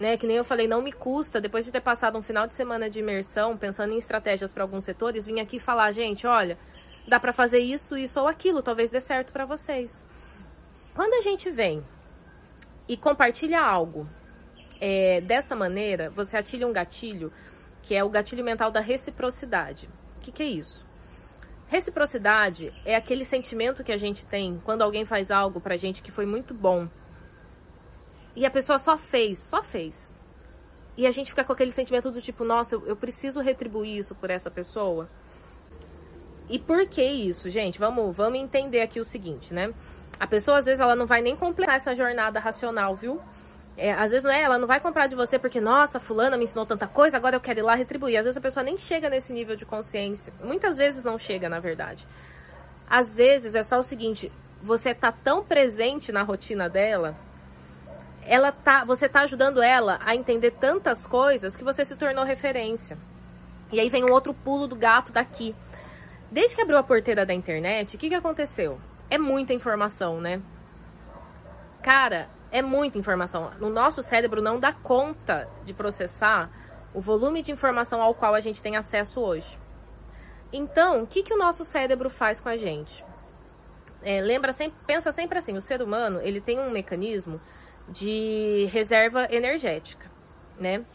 né? 0.04 0.18
Que 0.18 0.28
nem 0.28 0.36
eu 0.36 0.44
falei, 0.44 0.68
não 0.68 0.82
me 0.82 0.92
custa 0.92 1.40
depois 1.40 1.64
de 1.64 1.72
ter 1.72 1.80
passado 1.80 2.18
um 2.18 2.22
final 2.22 2.46
de 2.46 2.54
semana 2.54 2.90
de 2.90 3.00
imersão, 3.00 3.58
pensando 3.58 3.94
em 3.94 3.98
estratégias 3.98 4.52
para 4.52 4.62
alguns 4.62 4.84
setores, 4.84 5.26
vir 5.26 5.40
aqui 5.40 5.60
falar, 5.60 5.94
gente, 5.94 6.28
olha, 6.28 6.58
dá 7.08 7.22
para 7.22 7.32
fazer 7.32 7.60
isso, 7.60 7.98
isso 7.98 8.20
ou 8.20 8.28
aquilo, 8.28 8.62
talvez 8.62 8.90
dê 8.90 9.00
certo 9.00 9.32
para 9.32 9.46
vocês. 9.46 10.06
Quando 10.94 11.14
a 11.14 11.22
gente 11.22 11.50
vem 11.50 11.82
e 12.86 12.98
compartilha 12.98 13.62
algo 13.62 14.06
é, 14.82 15.22
dessa 15.22 15.56
maneira, 15.56 16.10
você 16.10 16.36
atilha 16.36 16.68
um 16.68 16.74
gatilho 16.74 17.32
que 17.82 17.96
é 17.96 18.04
o 18.04 18.10
gatilho 18.10 18.44
mental 18.44 18.72
da 18.72 18.82
reciprocidade. 18.82 19.90
O 20.18 20.20
que, 20.20 20.34
que 20.34 20.44
é 20.44 20.48
isso? 20.48 20.86
Reciprocidade 21.68 22.74
é 22.86 22.94
aquele 22.94 23.24
sentimento 23.24 23.86
que 23.86 23.92
a 23.92 23.98
gente 23.98 24.26
tem 24.26 24.62
quando 24.66 24.82
alguém 24.82 25.06
faz 25.06 25.32
algo 25.32 25.62
pra 25.62 25.78
gente 25.78 26.04
que 26.04 26.12
foi 26.12 26.26
muito 26.26 26.54
bom. 26.54 26.90
E 28.36 28.46
a 28.46 28.52
pessoa 28.52 28.80
só 28.80 28.98
fez, 28.98 29.40
só 29.40 29.62
fez. 29.62 30.14
E 30.96 31.08
a 31.08 31.12
gente 31.12 31.30
fica 31.30 31.44
com 31.44 31.54
aquele 31.54 31.72
sentimento 31.72 32.12
do 32.12 32.22
tipo, 32.22 32.44
nossa, 32.44 32.76
eu, 32.76 32.88
eu 32.88 32.96
preciso 32.96 33.40
retribuir 33.42 33.98
isso 33.98 34.16
por 34.16 34.30
essa 34.30 34.50
pessoa. 34.52 35.10
E 36.50 36.60
por 36.60 36.88
que 36.88 37.04
isso, 37.04 37.50
gente? 37.50 37.80
Vamos, 37.80 38.16
vamos 38.16 38.40
entender 38.40 38.82
aqui 38.82 39.00
o 39.00 39.06
seguinte, 39.06 39.54
né? 39.54 39.74
A 40.20 40.28
pessoa, 40.28 40.58
às 40.58 40.66
vezes, 40.66 40.80
ela 40.80 40.96
não 40.96 41.06
vai 41.06 41.22
nem 41.22 41.36
completar 41.36 41.76
essa 41.76 41.96
jornada 41.96 42.40
racional, 42.40 42.96
viu? 42.96 43.20
É, 43.76 43.92
às 43.92 44.12
vezes, 44.12 44.24
né, 44.24 44.42
ela 44.42 44.60
não 44.60 44.68
vai 44.68 44.80
comprar 44.80 45.08
de 45.08 45.16
você 45.16 45.40
porque, 45.40 45.60
nossa, 45.60 46.00
fulana 46.00 46.38
me 46.38 46.44
ensinou 46.44 46.66
tanta 46.66 46.86
coisa, 46.88 47.18
agora 47.18 47.36
eu 47.36 47.42
quero 47.42 47.60
ir 47.60 47.64
lá 47.64 47.74
retribuir. 47.74 48.18
Às 48.18 48.26
vezes 48.26 48.38
a 48.38 48.42
pessoa 48.42 48.64
nem 48.64 48.78
chega 48.78 49.10
nesse 49.10 49.34
nível 49.34 49.56
de 49.56 49.66
consciência. 49.66 50.32
Muitas 50.44 50.78
vezes 50.78 51.04
não 51.04 51.18
chega, 51.18 51.50
na 51.50 51.60
verdade. 51.60 52.06
Às 52.88 53.18
vezes 53.18 53.56
é 53.56 53.64
só 53.64 53.80
o 53.80 53.84
seguinte, 53.84 54.32
você 54.62 54.94
tá 54.94 55.12
tão 55.12 55.44
presente 55.44 56.12
na 56.12 56.22
rotina 56.22 56.70
dela, 56.70 57.16
ela 58.26 58.52
tá, 58.52 58.84
você 58.86 59.08
tá 59.10 59.22
ajudando 59.22 59.62
ela 59.62 60.00
a 60.04 60.16
entender 60.16 60.52
tantas 60.52 61.06
coisas 61.06 61.56
que 61.56 61.64
você 61.64 61.84
se 61.84 61.96
tornou 61.96 62.24
referência. 62.24 62.98
E 63.72 63.80
aí 63.80 63.90
vem 63.90 64.04
um 64.04 64.12
outro 64.12 64.34
pulo 64.34 64.68
do 64.68 64.76
gato 64.76 65.12
daqui. 65.12 65.56
Desde 66.32 66.56
que 66.56 66.62
abriu 66.62 66.78
a 66.78 66.84
porteira 66.84 67.26
da 67.26 67.34
internet, 67.34 67.96
o 67.96 68.00
que, 68.00 68.10
que 68.10 68.16
aconteceu? 68.16 68.80
É 69.10 69.18
muita 69.18 69.54
informação, 69.54 70.20
né? 70.20 70.42
Cara, 71.82 72.28
é 72.52 72.62
muita 72.62 72.98
informação. 72.98 73.52
O 73.60 73.70
nosso 73.70 74.02
cérebro 74.02 74.42
não 74.42 74.60
dá 74.60 74.72
conta 74.72 75.50
de 75.66 75.74
processar 75.74 76.50
o 76.94 77.02
volume 77.02 77.42
de 77.42 77.52
informação 77.52 78.02
ao 78.02 78.14
qual 78.14 78.36
a 78.36 78.40
gente 78.40 78.62
tem 78.62 78.78
acesso 78.78 79.20
hoje. 79.20 79.60
Então, 80.52 81.02
o 81.02 81.08
que, 81.08 81.24
que 81.24 81.34
o 81.34 81.38
nosso 81.38 81.66
cérebro 81.66 82.10
faz 82.10 82.40
com 82.40 82.50
a 82.50 82.56
gente? 82.56 83.04
É, 84.04 84.22
lembra 84.22 84.54
sempre, 84.54 84.78
pensa 84.86 85.12
sempre 85.12 85.40
assim, 85.40 85.58
o 85.58 85.62
ser 85.62 85.82
humano 85.82 86.20
ele 86.22 86.40
tem 86.40 86.60
um 86.60 86.70
mecanismo 86.70 87.42
de 87.90 88.70
reserva 88.72 89.28
energética, 89.32 90.10
né? 90.60 90.86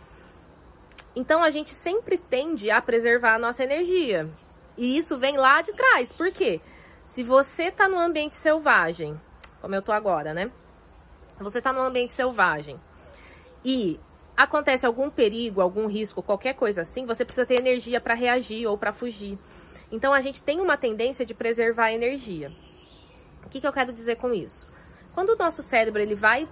Então 1.15 1.43
a 1.43 1.51
gente 1.51 1.71
sempre 1.71 2.17
tende 2.17 2.71
a 2.71 2.81
preservar 2.81 3.35
a 3.35 3.39
nossa 3.39 3.65
energia. 3.65 4.29
E 4.77 4.97
isso 4.97 5.17
vem 5.17 5.37
lá 5.37 5.61
de 5.61 5.73
trás. 5.73 6.13
Por 6.13 6.31
quê? 6.31 6.61
Se 7.05 7.25
você 7.25 7.71
tá 7.71 7.89
num 7.89 7.99
ambiente 7.99 8.35
selvagem, 8.35 9.21
como 9.61 9.75
eu 9.75 9.83
tô 9.83 9.91
agora, 9.91 10.33
né? 10.33 10.51
Você 11.41 11.61
tá 11.61 11.73
num 11.73 11.83
ambiente 11.83 12.13
selvagem 12.13 12.79
e 13.65 13.99
acontece 14.37 14.87
algum 14.87 15.11
perigo, 15.11 15.61
algum 15.61 15.87
risco, 15.87 16.23
qualquer 16.23 16.55
coisa 16.55 16.83
assim, 16.83 17.05
você 17.05 17.25
precisa 17.25 17.47
ter 17.47 17.59
energia 17.59 18.01
para 18.01 18.15
reagir 18.15 18.67
ou 18.67 18.79
para 18.79 18.93
fugir. 18.93 19.39
Então 19.91 20.13
a 20.13 20.21
gente 20.21 20.43
tem 20.43 20.61
uma 20.61 20.77
tendência 20.77 21.25
de 21.25 21.35
preservar 21.35 21.87
a 21.87 21.93
energia. 21.93 22.53
O 23.45 23.49
que, 23.49 23.61
que 23.61 23.67
eu 23.67 23.73
quero 23.73 23.93
dizer 23.93 24.17
com 24.17 24.33
isso? 24.33 24.69
Quando 25.15 25.31
o 25.31 25.37
nosso 25.37 25.63
cérebro 25.63 26.01
ele 26.01 26.15
vai, 26.15 26.49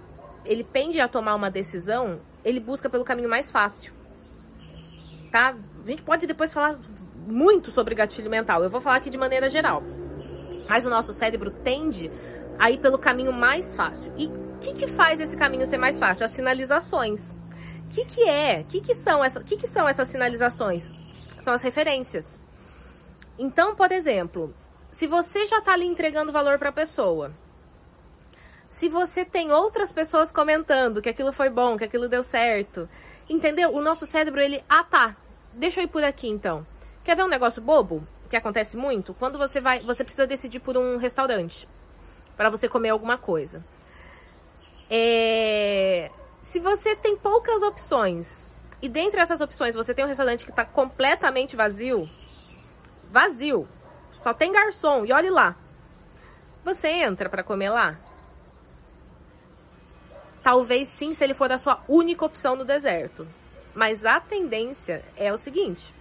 ele 0.47 0.63
pende 0.63 0.99
a 0.99 1.07
tomar 1.07 1.35
uma 1.35 1.51
decisão, 1.51 2.19
ele 2.43 2.59
busca 2.59 2.89
pelo 2.89 3.03
caminho 3.03 3.29
mais 3.29 3.51
fácil. 3.51 3.93
Tá? 5.31 5.55
A 5.83 5.87
gente 5.87 6.01
pode 6.01 6.25
depois 6.25 6.53
falar 6.53 6.77
muito 7.27 7.69
sobre 7.71 7.93
gatilho 7.93 8.29
mental. 8.29 8.63
Eu 8.63 8.69
vou 8.69 8.81
falar 8.81 8.95
aqui 8.95 9.09
de 9.09 9.17
maneira 9.17 9.49
geral. 9.49 9.83
Mas 10.67 10.85
o 10.85 10.89
nosso 10.89 11.13
cérebro 11.13 11.51
tende 11.51 12.09
a 12.57 12.71
ir 12.71 12.79
pelo 12.79 12.97
caminho 12.97 13.31
mais 13.31 13.75
fácil. 13.75 14.13
E 14.17 14.27
o 14.27 14.59
que, 14.59 14.73
que 14.73 14.87
faz 14.87 15.19
esse 15.19 15.37
caminho 15.37 15.67
ser 15.67 15.77
mais 15.77 15.99
fácil? 15.99 16.25
As 16.25 16.31
sinalizações. 16.31 17.31
O 17.85 17.89
que, 17.89 18.05
que 18.05 18.27
é? 18.27 18.61
O 18.61 18.65
que, 18.65 18.81
que, 18.81 18.95
são 18.95 19.21
que, 19.45 19.57
que 19.57 19.67
são 19.67 19.87
essas 19.87 20.07
sinalizações? 20.07 20.91
São 21.41 21.53
as 21.53 21.61
referências. 21.61 22.39
Então, 23.37 23.75
por 23.75 23.91
exemplo, 23.91 24.53
se 24.91 25.05
você 25.07 25.45
já 25.45 25.59
está 25.59 25.73
ali 25.73 25.85
entregando 25.85 26.31
valor 26.31 26.57
para 26.57 26.69
a 26.69 26.73
pessoa, 26.73 27.31
se 28.77 28.87
você 28.87 29.25
tem 29.25 29.51
outras 29.51 29.91
pessoas 29.91 30.31
comentando 30.31 31.01
que 31.01 31.09
aquilo 31.09 31.33
foi 31.33 31.49
bom, 31.49 31.75
que 31.79 31.83
aquilo 31.83 32.07
deu 32.07 32.21
certo, 32.21 32.87
entendeu? 33.27 33.71
O 33.73 33.81
nosso 33.81 34.05
cérebro, 34.05 34.39
ele, 34.39 34.63
ah 34.69 34.83
tá, 34.83 35.15
deixa 35.51 35.79
eu 35.79 35.85
ir 35.85 35.87
por 35.87 36.03
aqui 36.03 36.27
então. 36.27 36.63
Quer 37.03 37.15
ver 37.15 37.23
um 37.23 37.27
negócio 37.27 37.59
bobo 37.59 38.07
que 38.29 38.35
acontece 38.35 38.77
muito? 38.77 39.15
Quando 39.15 39.35
você 39.35 39.59
vai, 39.59 39.79
você 39.79 40.03
precisa 40.03 40.27
decidir 40.27 40.59
por 40.59 40.77
um 40.77 40.97
restaurante 40.97 41.67
para 42.35 42.51
você 42.51 42.69
comer 42.69 42.89
alguma 42.89 43.17
coisa. 43.17 43.65
É, 44.91 46.11
se 46.43 46.59
você 46.59 46.95
tem 46.95 47.17
poucas 47.17 47.63
opções 47.63 48.53
e 48.79 48.87
dentre 48.87 49.19
essas 49.19 49.41
opções 49.41 49.73
você 49.73 49.91
tem 49.91 50.05
um 50.05 50.07
restaurante 50.07 50.45
que 50.45 50.51
está 50.51 50.63
completamente 50.63 51.55
vazio, 51.55 52.07
vazio, 53.09 53.67
só 54.21 54.35
tem 54.35 54.51
garçom 54.51 55.03
e 55.03 55.11
olhe 55.11 55.31
lá. 55.31 55.55
Você 56.63 56.89
entra 56.89 57.27
para 57.27 57.41
comer 57.41 57.71
lá? 57.71 58.06
Talvez 60.47 60.87
sim, 60.87 61.13
se 61.13 61.25
ele 61.25 61.33
for 61.33 61.51
a 61.51 61.57
sua 61.57 61.83
única 61.89 62.23
opção 62.23 62.55
no 62.55 62.63
deserto. 62.63 63.27
Mas 63.75 64.05
a 64.05 64.17
tendência 64.21 65.03
é 65.17 65.33
o 65.33 65.37
seguinte: 65.37 65.93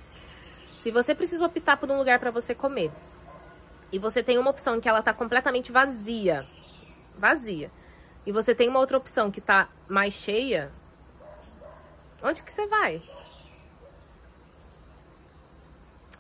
se 0.77 0.89
você 0.89 1.17
precisa 1.17 1.45
optar 1.45 1.77
por 1.77 1.91
um 1.91 1.99
lugar 1.99 2.21
para 2.21 2.31
você 2.31 2.55
comer 2.55 2.93
e 3.91 3.99
você 3.99 4.23
tem 4.23 4.39
uma 4.39 4.49
opção 4.49 4.81
que 4.81 4.89
ela 4.89 5.01
está 5.01 5.13
completamente 5.13 5.73
vazia, 5.73 6.47
vazia, 7.19 7.73
e 8.25 8.31
você 8.31 8.55
tem 8.55 8.69
uma 8.69 8.79
outra 8.79 8.97
opção 8.97 9.33
que 9.33 9.41
está 9.41 9.69
mais 9.89 10.15
cheia, 10.15 10.71
onde 12.23 12.41
que 12.45 12.55
você 12.55 12.69
vai? 12.69 13.03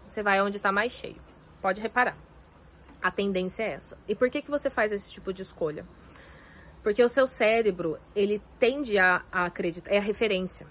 Você 0.05 0.21
vai 0.21 0.43
onde 0.43 0.57
está 0.57 0.73
mais 0.73 0.91
cheio. 0.91 1.23
Pode 1.63 1.81
reparar. 1.81 2.17
A 3.01 3.09
tendência 3.09 3.63
é 3.63 3.75
essa. 3.75 3.97
E 4.09 4.17
por 4.17 4.29
que, 4.29 4.43
que 4.43 4.51
você 4.51 4.69
faz 4.69 4.91
esse 4.91 5.13
tipo 5.13 5.33
de 5.33 5.43
escolha? 5.43 5.87
Porque 6.87 7.03
o 7.03 7.09
seu 7.09 7.27
cérebro, 7.27 7.99
ele 8.15 8.41
tende 8.61 8.97
a, 8.97 9.25
a 9.33 9.47
acreditar, 9.47 9.91
é 9.91 9.99
a 9.99 10.01
referência. 10.01 10.69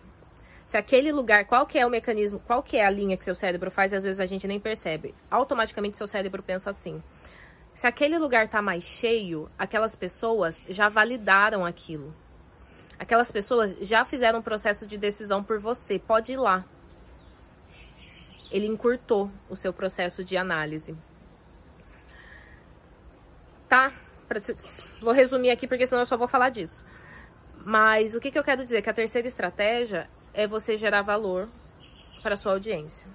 Se 0.66 0.78
aquele 0.78 1.12
lugar, 1.12 1.44
qual 1.44 1.68
que 1.68 1.78
é 1.78 1.86
o 1.86 1.90
mecanismo, 1.90 2.40
qual 2.40 2.64
que 2.64 2.78
é 2.78 2.86
a 2.86 2.90
linha 2.90 3.18
que 3.18 3.26
seu 3.26 3.36
cérebro 3.36 3.70
faz, 3.70 3.94
às 3.94 4.06
vezes 4.06 4.22
a 4.22 4.26
gente 4.26 4.48
nem 4.48 4.58
percebe. 4.58 5.14
Automaticamente 5.30 5.98
seu 5.98 6.08
cérebro 6.08 6.42
pensa 6.42 6.70
assim: 6.70 7.04
se 7.74 7.86
aquele 7.86 8.18
lugar 8.18 8.48
tá 8.48 8.62
mais 8.62 8.86
cheio, 8.86 9.52
aquelas 9.60 9.94
pessoas 9.94 10.64
já 10.70 10.88
validaram 10.88 11.66
aquilo. 11.66 12.16
Aquelas 12.98 13.30
pessoas 13.30 13.76
já 13.82 14.06
fizeram 14.06 14.40
um 14.40 14.42
processo 14.42 14.88
de 14.88 14.98
decisão 14.98 15.44
por 15.44 15.60
você. 15.60 16.00
Pode 16.00 16.32
ir 16.32 16.38
lá. 16.38 16.64
Ele 18.50 18.68
encurtou 18.68 19.30
o 19.50 19.56
seu 19.58 19.74
processo 19.74 20.24
de 20.24 20.38
análise. 20.38 20.96
Tá? 23.68 23.92
Vou 25.02 25.14
resumir 25.14 25.52
aqui 25.52 25.68
porque 25.68 25.86
senão 25.86 26.02
eu 26.02 26.06
só 26.06 26.18
vou 26.18 26.28
falar 26.28 26.50
disso. 26.50 26.84
Mas 27.66 28.14
o 28.14 28.20
que, 28.20 28.32
que 28.32 28.38
eu 28.38 28.44
quero 28.44 28.64
dizer? 28.64 28.82
Que 28.82 28.90
a 28.90 28.94
terceira 28.94 29.28
estratégia 29.28 30.10
é 30.34 30.46
você 30.46 30.78
gerar 30.78 31.02
valor 31.02 31.50
para 32.22 32.36
sua 32.36 32.54
audiência. 32.54 33.08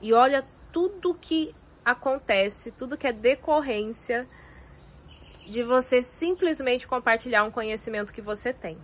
E 0.00 0.12
olha 0.12 0.44
tudo 0.72 1.14
que 1.14 1.54
acontece, 1.84 2.70
tudo 2.72 2.96
que 2.96 3.06
é 3.06 3.12
decorrência 3.12 4.26
de 5.48 5.62
você 5.62 6.02
simplesmente 6.02 6.86
compartilhar 6.86 7.44
um 7.44 7.50
conhecimento 7.50 8.12
que 8.12 8.20
você 8.20 8.52
tem. 8.52 8.76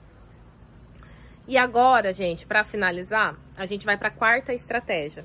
E 1.47 1.59
agora, 1.59 2.13
gente, 2.13 2.47
para 2.47 2.65
finalizar, 2.65 3.37
a 3.57 3.67
gente 3.67 3.85
vai 3.85 3.99
para 3.99 4.09
a 4.09 4.11
quarta 4.11 4.55
estratégia, 4.55 5.25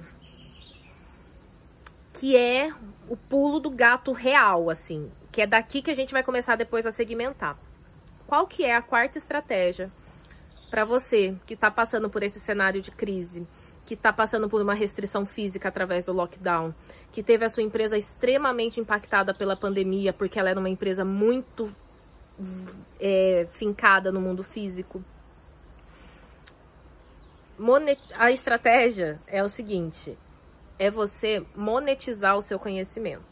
que 2.13 2.35
é 2.35 2.73
o 3.07 3.15
pulo 3.15 3.59
do 3.59 3.69
gato 3.69 4.11
real, 4.11 4.69
assim, 4.69 5.09
que 5.31 5.41
é 5.41 5.47
daqui 5.47 5.81
que 5.81 5.91
a 5.91 5.95
gente 5.95 6.13
vai 6.13 6.23
começar 6.23 6.55
depois 6.55 6.85
a 6.85 6.91
segmentar. 6.91 7.57
Qual 8.27 8.47
que 8.47 8.63
é 8.63 8.75
a 8.75 8.81
quarta 8.81 9.17
estratégia 9.17 9.91
para 10.69 10.85
você 10.85 11.35
que 11.45 11.53
está 11.53 11.71
passando 11.71 12.09
por 12.09 12.23
esse 12.23 12.39
cenário 12.39 12.81
de 12.81 12.91
crise? 12.91 13.47
que 13.89 13.95
está 13.95 14.13
passando 14.13 14.47
por 14.47 14.61
uma 14.61 14.75
restrição 14.75 15.25
física 15.25 15.67
através 15.67 16.05
do 16.05 16.13
lockdown, 16.13 16.71
que 17.11 17.23
teve 17.23 17.43
a 17.43 17.49
sua 17.49 17.63
empresa 17.63 17.97
extremamente 17.97 18.79
impactada 18.79 19.33
pela 19.33 19.57
pandemia, 19.57 20.13
porque 20.13 20.37
ela 20.37 20.47
era 20.47 20.59
uma 20.59 20.69
empresa 20.69 21.03
muito 21.03 21.75
é, 22.99 23.47
fincada 23.51 24.11
no 24.11 24.21
mundo 24.21 24.43
físico. 24.43 25.03
A 28.15 28.31
estratégia 28.31 29.19
é 29.25 29.43
o 29.43 29.49
seguinte: 29.49 30.15
é 30.77 30.91
você 30.91 31.43
monetizar 31.55 32.37
o 32.37 32.43
seu 32.43 32.59
conhecimento. 32.59 33.28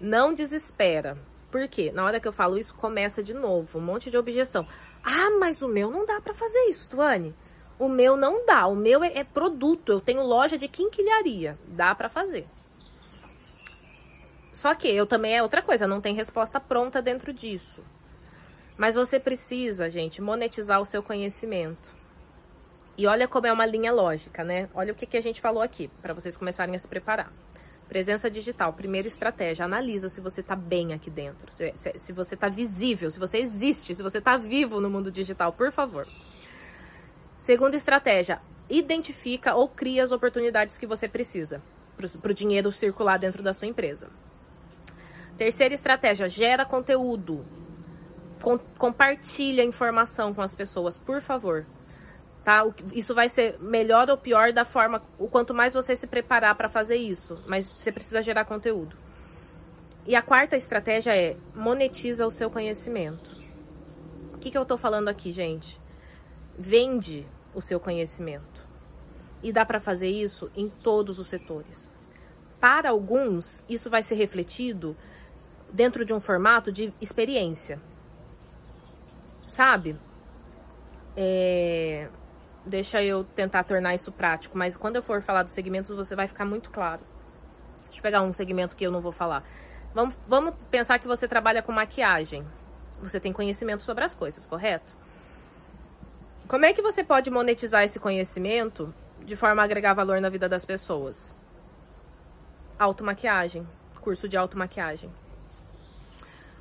Não 0.00 0.32
desespera. 0.32 1.18
Por 1.50 1.68
quê? 1.68 1.90
Na 1.92 2.04
hora 2.04 2.18
que 2.18 2.26
eu 2.26 2.32
falo 2.32 2.56
isso, 2.56 2.74
começa 2.74 3.22
de 3.22 3.34
novo 3.34 3.78
um 3.78 3.82
monte 3.82 4.10
de 4.10 4.16
objeção. 4.16 4.66
Ah, 5.04 5.30
mas 5.38 5.60
o 5.60 5.68
meu 5.68 5.90
não 5.90 6.06
dá 6.06 6.20
para 6.20 6.32
fazer 6.32 6.58
isso, 6.68 6.88
Tuane. 6.88 7.34
O 7.78 7.88
meu 7.88 8.16
não 8.16 8.46
dá. 8.46 8.66
O 8.66 8.76
meu 8.76 9.04
é, 9.04 9.18
é 9.18 9.24
produto. 9.24 9.92
Eu 9.92 10.00
tenho 10.00 10.22
loja 10.22 10.56
de 10.56 10.68
quinquilharia. 10.68 11.58
Dá 11.66 11.94
para 11.94 12.08
fazer. 12.08 12.46
Só 14.52 14.74
que 14.74 14.88
eu 14.88 15.06
também 15.06 15.36
é 15.36 15.42
outra 15.42 15.62
coisa. 15.62 15.86
Não 15.86 16.00
tem 16.00 16.14
resposta 16.14 16.60
pronta 16.60 17.02
dentro 17.02 17.32
disso. 17.32 17.84
Mas 18.76 18.94
você 18.94 19.20
precisa, 19.20 19.90
gente, 19.90 20.22
monetizar 20.22 20.80
o 20.80 20.86
seu 20.86 21.02
conhecimento. 21.02 21.90
E 22.96 23.06
olha 23.06 23.28
como 23.28 23.46
é 23.46 23.52
uma 23.52 23.66
linha 23.66 23.92
lógica, 23.92 24.42
né? 24.44 24.68
Olha 24.74 24.92
o 24.92 24.96
que, 24.96 25.06
que 25.06 25.16
a 25.16 25.20
gente 25.20 25.40
falou 25.40 25.62
aqui, 25.62 25.88
para 26.00 26.14
vocês 26.14 26.36
começarem 26.36 26.74
a 26.74 26.78
se 26.78 26.88
preparar. 26.88 27.32
Presença 27.90 28.30
digital, 28.30 28.72
primeira 28.72 29.08
estratégia, 29.08 29.64
analisa 29.64 30.08
se 30.08 30.20
você 30.20 30.42
está 30.42 30.54
bem 30.54 30.92
aqui 30.92 31.10
dentro, 31.10 31.52
se, 31.52 31.74
se, 31.76 31.92
se 31.98 32.12
você 32.12 32.36
está 32.36 32.48
visível, 32.48 33.10
se 33.10 33.18
você 33.18 33.38
existe, 33.38 33.96
se 33.96 34.00
você 34.00 34.18
está 34.18 34.36
vivo 34.36 34.80
no 34.80 34.88
mundo 34.88 35.10
digital, 35.10 35.52
por 35.52 35.72
favor. 35.72 36.06
Segunda 37.36 37.74
estratégia, 37.74 38.40
identifica 38.68 39.56
ou 39.56 39.68
cria 39.68 40.04
as 40.04 40.12
oportunidades 40.12 40.78
que 40.78 40.86
você 40.86 41.08
precisa. 41.08 41.60
para 42.22 42.30
o 42.30 42.34
dinheiro 42.34 42.70
circular 42.70 43.18
dentro 43.18 43.42
da 43.42 43.52
sua 43.52 43.66
empresa. 43.66 44.08
Terceira 45.36 45.74
estratégia, 45.74 46.28
gera 46.28 46.64
conteúdo. 46.64 47.44
Com, 48.40 48.56
compartilha 48.78 49.64
informação 49.64 50.32
com 50.32 50.42
as 50.42 50.54
pessoas, 50.54 50.96
por 50.96 51.20
favor. 51.20 51.66
Tá? 52.44 52.64
Isso 52.92 53.14
vai 53.14 53.28
ser 53.28 53.58
melhor 53.60 54.08
ou 54.08 54.16
pior 54.16 54.52
da 54.52 54.64
forma, 54.64 55.02
o 55.18 55.28
quanto 55.28 55.52
mais 55.52 55.74
você 55.74 55.94
se 55.94 56.06
preparar 56.06 56.54
para 56.54 56.68
fazer 56.68 56.96
isso, 56.96 57.38
mas 57.46 57.66
você 57.66 57.92
precisa 57.92 58.22
gerar 58.22 58.44
conteúdo. 58.46 58.94
E 60.06 60.16
a 60.16 60.22
quarta 60.22 60.56
estratégia 60.56 61.14
é 61.14 61.36
monetiza 61.54 62.26
o 62.26 62.30
seu 62.30 62.50
conhecimento. 62.50 63.30
O 64.34 64.38
que, 64.38 64.50
que 64.50 64.56
eu 64.56 64.62
estou 64.62 64.78
falando 64.78 65.08
aqui, 65.08 65.30
gente? 65.30 65.78
Vende 66.58 67.26
o 67.54 67.60
seu 67.60 67.78
conhecimento. 67.78 68.66
E 69.42 69.52
dá 69.52 69.64
para 69.64 69.80
fazer 69.80 70.08
isso 70.08 70.50
em 70.56 70.68
todos 70.68 71.18
os 71.18 71.26
setores. 71.26 71.88
Para 72.58 72.90
alguns, 72.90 73.64
isso 73.68 73.90
vai 73.90 74.02
ser 74.02 74.14
refletido 74.14 74.96
dentro 75.72 76.04
de 76.04 76.12
um 76.12 76.20
formato 76.20 76.72
de 76.72 76.92
experiência. 77.00 77.80
Sabe? 79.46 79.96
É... 81.16 82.08
Deixa 82.64 83.02
eu 83.02 83.24
tentar 83.24 83.64
tornar 83.64 83.94
isso 83.94 84.12
prático, 84.12 84.56
mas 84.56 84.76
quando 84.76 84.96
eu 84.96 85.02
for 85.02 85.22
falar 85.22 85.42
dos 85.42 85.52
segmentos, 85.52 85.90
você 85.90 86.14
vai 86.14 86.28
ficar 86.28 86.44
muito 86.44 86.70
claro. 86.70 87.00
Deixa 87.84 87.98
eu 87.98 88.02
pegar 88.02 88.22
um 88.22 88.32
segmento 88.32 88.76
que 88.76 88.86
eu 88.86 88.92
não 88.92 89.00
vou 89.00 89.12
falar. 89.12 89.42
Vamos, 89.94 90.14
vamos 90.26 90.54
pensar 90.70 90.98
que 90.98 91.06
você 91.06 91.26
trabalha 91.26 91.62
com 91.62 91.72
maquiagem. 91.72 92.46
Você 93.02 93.18
tem 93.18 93.32
conhecimento 93.32 93.82
sobre 93.82 94.04
as 94.04 94.14
coisas, 94.14 94.46
correto? 94.46 94.92
Como 96.46 96.64
é 96.64 96.72
que 96.72 96.82
você 96.82 97.02
pode 97.02 97.30
monetizar 97.30 97.82
esse 97.82 97.98
conhecimento 97.98 98.92
de 99.24 99.36
forma 99.36 99.62
a 99.62 99.64
agregar 99.64 99.94
valor 99.94 100.20
na 100.20 100.28
vida 100.28 100.48
das 100.48 100.64
pessoas? 100.64 101.34
Automaquiagem, 102.78 103.66
curso 104.00 104.28
de 104.28 104.36
automaquiagem. 104.36 105.10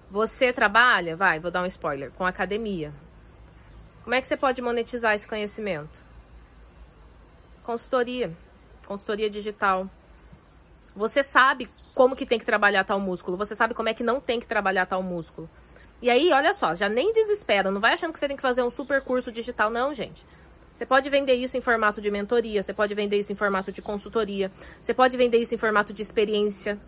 Você 0.09 0.51
trabalha, 0.53 1.15
vai, 1.15 1.39
vou 1.39 1.51
dar 1.51 1.61
um 1.61 1.65
spoiler, 1.65 2.11
com 2.11 2.25
academia. 2.25 2.93
Como 4.09 4.15
é 4.15 4.21
que 4.21 4.27
você 4.27 4.35
pode 4.35 4.59
monetizar 4.59 5.13
esse 5.13 5.27
conhecimento? 5.27 6.03
Consultoria, 7.61 8.35
consultoria 8.87 9.29
digital. 9.29 9.87
Você 10.95 11.21
sabe 11.21 11.69
como 11.93 12.15
que 12.15 12.25
tem 12.25 12.39
que 12.39 12.45
trabalhar 12.45 12.83
tal 12.83 12.99
músculo, 12.99 13.37
você 13.37 13.53
sabe 13.53 13.75
como 13.75 13.87
é 13.87 13.93
que 13.93 14.01
não 14.01 14.19
tem 14.19 14.39
que 14.39 14.47
trabalhar 14.47 14.87
tal 14.87 15.03
músculo. 15.03 15.47
E 16.01 16.09
aí, 16.09 16.31
olha 16.33 16.55
só, 16.55 16.73
já 16.73 16.89
nem 16.89 17.13
desespera, 17.13 17.69
não 17.69 17.79
vai 17.79 17.93
achando 17.93 18.11
que 18.11 18.17
você 18.17 18.27
tem 18.27 18.35
que 18.35 18.41
fazer 18.41 18.63
um 18.63 18.71
super 18.71 18.99
curso 18.99 19.31
digital, 19.31 19.69
não, 19.69 19.93
gente. 19.93 20.25
Você 20.73 20.87
pode 20.87 21.07
vender 21.07 21.35
isso 21.35 21.55
em 21.55 21.61
formato 21.61 22.01
de 22.01 22.09
mentoria, 22.09 22.63
você 22.63 22.73
pode 22.73 22.95
vender 22.95 23.19
isso 23.19 23.31
em 23.31 23.35
formato 23.35 23.71
de 23.71 23.79
consultoria, 23.79 24.51
você 24.81 24.91
pode 24.91 25.15
vender 25.17 25.37
isso 25.37 25.53
em 25.53 25.57
formato 25.59 25.93
de 25.93 26.01
experiência, 26.01 26.79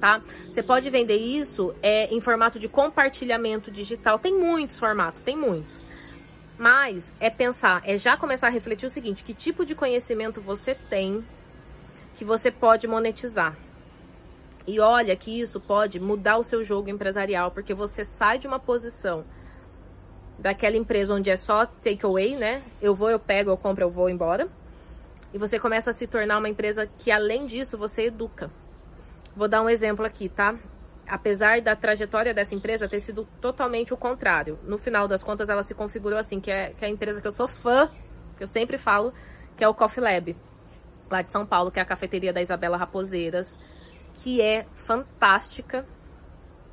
tá? 0.00 0.22
Você 0.50 0.62
pode 0.62 0.88
vender 0.88 1.18
isso 1.18 1.74
é, 1.82 2.06
em 2.06 2.22
formato 2.22 2.58
de 2.58 2.68
compartilhamento 2.68 3.70
digital. 3.70 4.18
Tem 4.18 4.32
muitos 4.32 4.78
formatos, 4.78 5.22
tem 5.22 5.36
muitos. 5.36 5.85
Mas 6.58 7.12
é 7.20 7.28
pensar, 7.28 7.82
é 7.84 7.98
já 7.98 8.16
começar 8.16 8.46
a 8.46 8.50
refletir 8.50 8.86
o 8.86 8.90
seguinte: 8.90 9.24
que 9.24 9.34
tipo 9.34 9.64
de 9.64 9.74
conhecimento 9.74 10.40
você 10.40 10.74
tem 10.74 11.24
que 12.14 12.24
você 12.24 12.50
pode 12.50 12.86
monetizar? 12.88 13.56
E 14.66 14.80
olha 14.80 15.14
que 15.14 15.40
isso 15.40 15.60
pode 15.60 16.00
mudar 16.00 16.38
o 16.38 16.42
seu 16.42 16.64
jogo 16.64 16.88
empresarial, 16.88 17.52
porque 17.52 17.72
você 17.72 18.04
sai 18.04 18.38
de 18.38 18.48
uma 18.48 18.58
posição 18.58 19.24
daquela 20.38 20.76
empresa 20.76 21.14
onde 21.14 21.30
é 21.30 21.36
só 21.36 21.64
takeaway, 21.66 22.36
né? 22.36 22.62
Eu 22.80 22.94
vou, 22.94 23.10
eu 23.10 23.18
pego, 23.18 23.50
eu 23.50 23.56
compro, 23.56 23.84
eu 23.84 23.90
vou 23.90 24.10
embora. 24.10 24.48
E 25.32 25.38
você 25.38 25.58
começa 25.58 25.90
a 25.90 25.92
se 25.92 26.06
tornar 26.06 26.38
uma 26.38 26.48
empresa 26.48 26.86
que, 26.98 27.10
além 27.10 27.46
disso, 27.46 27.76
você 27.76 28.06
educa. 28.06 28.50
Vou 29.36 29.46
dar 29.46 29.62
um 29.62 29.68
exemplo 29.68 30.04
aqui, 30.04 30.28
tá? 30.28 30.56
Apesar 31.08 31.60
da 31.60 31.76
trajetória 31.76 32.34
dessa 32.34 32.54
empresa 32.54 32.88
ter 32.88 33.00
sido 33.00 33.26
totalmente 33.40 33.94
o 33.94 33.96
contrário. 33.96 34.58
No 34.64 34.76
final 34.76 35.06
das 35.06 35.22
contas, 35.22 35.48
ela 35.48 35.62
se 35.62 35.74
configurou 35.74 36.18
assim, 36.18 36.40
que 36.40 36.50
é, 36.50 36.70
que 36.70 36.84
é 36.84 36.88
a 36.88 36.90
empresa 36.90 37.20
que 37.20 37.26
eu 37.26 37.32
sou 37.32 37.46
fã, 37.46 37.88
que 38.36 38.42
eu 38.42 38.46
sempre 38.46 38.76
falo, 38.76 39.12
que 39.56 39.62
é 39.62 39.68
o 39.68 39.74
Coffee 39.74 40.02
Lab, 40.02 40.36
lá 41.10 41.22
de 41.22 41.30
São 41.30 41.46
Paulo, 41.46 41.70
que 41.70 41.78
é 41.78 41.82
a 41.82 41.86
cafeteria 41.86 42.32
da 42.32 42.42
Isabela 42.42 42.76
Raposeiras, 42.76 43.56
que 44.14 44.40
é 44.40 44.66
fantástica, 44.74 45.86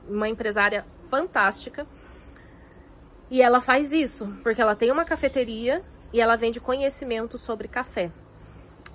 uma 0.07 0.27
empresária 0.27 0.85
fantástica. 1.09 1.85
E 3.29 3.41
ela 3.41 3.61
faz 3.61 3.91
isso, 3.91 4.27
porque 4.41 4.61
ela 4.61 4.75
tem 4.75 4.91
uma 4.91 5.05
cafeteria 5.05 5.81
e 6.11 6.19
ela 6.19 6.35
vende 6.35 6.59
conhecimento 6.59 7.37
sobre 7.37 7.67
café. 7.67 8.11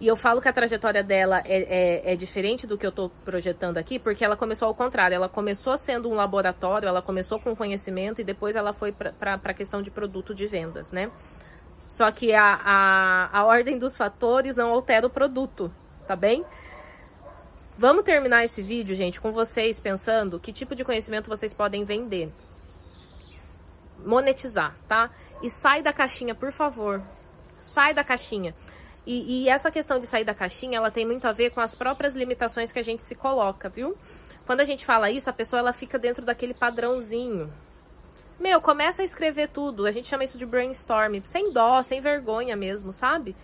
E 0.00 0.06
eu 0.06 0.14
falo 0.14 0.40
que 0.40 0.48
a 0.48 0.52
trajetória 0.52 1.02
dela 1.02 1.42
é, 1.44 2.02
é, 2.06 2.12
é 2.12 2.16
diferente 2.16 2.66
do 2.66 2.78
que 2.78 2.86
eu 2.86 2.90
estou 2.90 3.10
projetando 3.24 3.78
aqui, 3.78 3.98
porque 3.98 4.24
ela 4.24 4.36
começou 4.36 4.68
ao 4.68 4.74
contrário. 4.74 5.16
Ela 5.16 5.28
começou 5.28 5.76
sendo 5.76 6.08
um 6.08 6.14
laboratório, 6.14 6.88
ela 6.88 7.02
começou 7.02 7.40
com 7.40 7.56
conhecimento 7.56 8.20
e 8.20 8.24
depois 8.24 8.54
ela 8.54 8.72
foi 8.72 8.92
para 8.92 9.40
a 9.42 9.54
questão 9.54 9.82
de 9.82 9.90
produto 9.90 10.32
de 10.34 10.46
vendas, 10.46 10.92
né? 10.92 11.10
Só 11.88 12.12
que 12.12 12.32
a, 12.32 12.60
a, 12.64 13.40
a 13.40 13.44
ordem 13.44 13.76
dos 13.76 13.96
fatores 13.96 14.56
não 14.56 14.70
altera 14.70 15.04
o 15.04 15.10
produto, 15.10 15.72
tá 16.06 16.14
bem? 16.14 16.44
Vamos 17.76 18.04
terminar 18.04 18.44
esse 18.44 18.62
vídeo, 18.62 18.94
gente, 18.94 19.20
com 19.20 19.32
vocês 19.32 19.80
pensando 19.80 20.38
que 20.38 20.52
tipo 20.52 20.76
de 20.76 20.84
conhecimento 20.84 21.28
vocês 21.28 21.52
podem 21.52 21.84
vender. 21.84 22.32
Monetizar, 24.04 24.76
tá? 24.86 25.10
E 25.42 25.50
sai 25.50 25.82
da 25.82 25.92
caixinha, 25.92 26.36
por 26.36 26.52
favor. 26.52 27.02
Sai 27.58 27.92
da 27.94 28.04
caixinha. 28.04 28.54
E, 29.10 29.44
e, 29.44 29.48
essa 29.48 29.70
questão 29.70 29.98
de 29.98 30.06
sair 30.06 30.22
da 30.22 30.34
caixinha, 30.34 30.76
ela 30.76 30.90
tem 30.90 31.06
muito 31.06 31.26
a 31.26 31.32
ver 31.32 31.48
com 31.48 31.62
as 31.62 31.74
próprias 31.74 32.14
limitações 32.14 32.70
que 32.70 32.78
a 32.78 32.82
gente 32.82 33.02
se 33.02 33.14
coloca, 33.14 33.66
viu? 33.66 33.96
Quando 34.44 34.60
a 34.60 34.64
gente 34.64 34.84
fala 34.84 35.10
isso, 35.10 35.30
a 35.30 35.32
pessoa 35.32 35.60
ela 35.60 35.72
fica 35.72 35.98
dentro 35.98 36.26
daquele 36.26 36.52
padrãozinho. 36.52 37.50
Meu, 38.38 38.60
começa 38.60 39.00
a 39.00 39.04
escrever 39.06 39.48
tudo. 39.48 39.86
A 39.86 39.90
gente 39.90 40.06
chama 40.06 40.24
isso 40.24 40.36
de 40.36 40.44
brainstorm, 40.44 41.22
sem 41.24 41.50
dó, 41.54 41.82
sem 41.82 42.02
vergonha 42.02 42.54
mesmo, 42.54 42.92
sabe? 42.92 43.34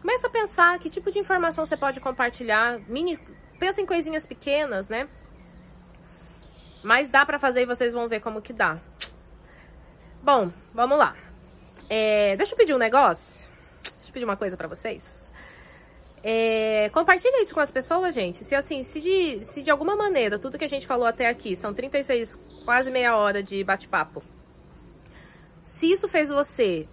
Começa 0.00 0.26
a 0.26 0.30
pensar 0.30 0.78
que 0.78 0.88
tipo 0.88 1.12
de 1.12 1.18
informação 1.18 1.66
você 1.66 1.76
pode 1.76 2.00
compartilhar. 2.00 2.80
Mini, 2.88 3.18
pensa 3.58 3.82
em 3.82 3.86
coisinhas 3.86 4.24
pequenas, 4.24 4.88
né? 4.88 5.06
Mas 6.82 7.10
dá 7.10 7.26
pra 7.26 7.38
fazer 7.38 7.60
e 7.60 7.66
vocês 7.66 7.92
vão 7.92 8.08
ver 8.08 8.20
como 8.20 8.40
que 8.40 8.54
dá. 8.54 8.78
Bom, 10.22 10.50
vamos 10.72 10.98
lá. 10.98 11.14
É, 11.90 12.36
deixa 12.36 12.54
eu 12.54 12.56
pedir 12.56 12.72
um 12.72 12.78
negócio. 12.78 13.57
Pedir 14.18 14.24
uma 14.24 14.36
coisa 14.36 14.56
para 14.56 14.66
vocês. 14.66 15.32
É, 16.24 16.88
compartilha 16.88 17.40
isso 17.40 17.54
com 17.54 17.60
as 17.60 17.70
pessoas, 17.70 18.12
gente. 18.12 18.38
Se 18.38 18.52
assim, 18.52 18.82
se 18.82 19.00
de, 19.00 19.44
se 19.44 19.62
de 19.62 19.70
alguma 19.70 19.94
maneira 19.94 20.36
tudo 20.40 20.58
que 20.58 20.64
a 20.64 20.68
gente 20.68 20.88
falou 20.88 21.06
até 21.06 21.28
aqui, 21.28 21.54
são 21.54 21.72
36, 21.72 22.36
quase 22.64 22.90
meia 22.90 23.16
hora 23.16 23.40
de 23.44 23.62
bate-papo. 23.62 24.20
Se 25.62 25.92
isso 25.92 26.08
fez 26.08 26.30
você 26.30 26.88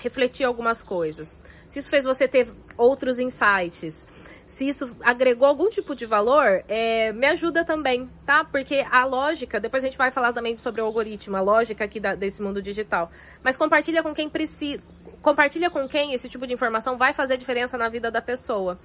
refletir 0.00 0.44
algumas 0.44 0.82
coisas, 0.82 1.36
se 1.68 1.78
isso 1.78 1.90
fez 1.90 2.06
você 2.06 2.26
ter 2.26 2.48
outros 2.78 3.18
insights, 3.18 4.08
se 4.46 4.66
isso 4.66 4.96
agregou 5.02 5.46
algum 5.46 5.68
tipo 5.68 5.94
de 5.94 6.06
valor, 6.06 6.64
é, 6.68 7.12
me 7.12 7.26
ajuda 7.26 7.66
também, 7.66 8.08
tá? 8.24 8.44
Porque 8.44 8.82
a 8.90 9.04
lógica, 9.04 9.60
depois 9.60 9.84
a 9.84 9.88
gente 9.88 9.98
vai 9.98 10.10
falar 10.10 10.32
também 10.32 10.56
sobre 10.56 10.80
o 10.80 10.86
algoritmo, 10.86 11.36
a 11.36 11.42
lógica 11.42 11.84
aqui 11.84 12.00
da, 12.00 12.14
desse 12.14 12.40
mundo 12.40 12.62
digital. 12.62 13.10
Mas 13.42 13.56
compartilha 13.56 14.02
com 14.02 14.14
quem 14.14 14.28
precisa, 14.28 14.82
compartilha 15.22 15.70
com 15.70 15.88
quem 15.88 16.14
esse 16.14 16.28
tipo 16.28 16.46
de 16.46 16.54
informação 16.54 16.96
vai 16.96 17.12
fazer 17.12 17.36
diferença 17.36 17.76
na 17.78 17.88
vida 17.88 18.10
da 18.10 18.20
pessoa. 18.22 18.78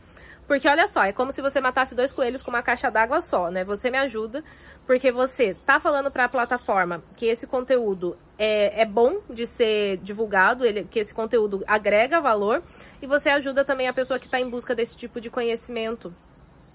Porque 0.48 0.68
olha 0.70 0.88
só, 0.88 1.04
é 1.04 1.12
como 1.12 1.32
se 1.34 1.42
você 1.42 1.60
matasse 1.60 1.94
dois 1.94 2.14
coelhos 2.14 2.42
com 2.42 2.50
uma 2.50 2.64
caixa 2.64 2.90
d'água 2.90 3.20
só, 3.20 3.52
né? 3.52 3.66
Você 3.66 3.92
me 3.92 3.98
ajuda, 3.98 4.42
porque 4.86 5.12
você 5.12 5.54
tá 5.66 5.78
falando 5.78 6.10
para 6.10 6.24
a 6.24 6.30
plataforma 6.30 7.04
que 7.18 7.26
esse 7.26 7.46
conteúdo 7.46 8.18
é, 8.40 8.82
é 8.82 8.86
bom 8.86 9.20
de 9.30 9.46
ser 9.46 9.98
divulgado, 9.98 10.66
ele, 10.66 10.86
que 10.86 11.00
esse 11.00 11.14
conteúdo 11.14 11.66
agrega 11.68 12.22
valor, 12.22 12.64
e 13.02 13.06
você 13.06 13.30
ajuda 13.30 13.66
também 13.66 13.90
a 13.90 13.94
pessoa 13.94 14.18
que 14.18 14.26
está 14.26 14.40
em 14.40 14.50
busca 14.50 14.74
desse 14.74 14.96
tipo 14.96 15.20
de 15.20 15.30
conhecimento. 15.30 16.16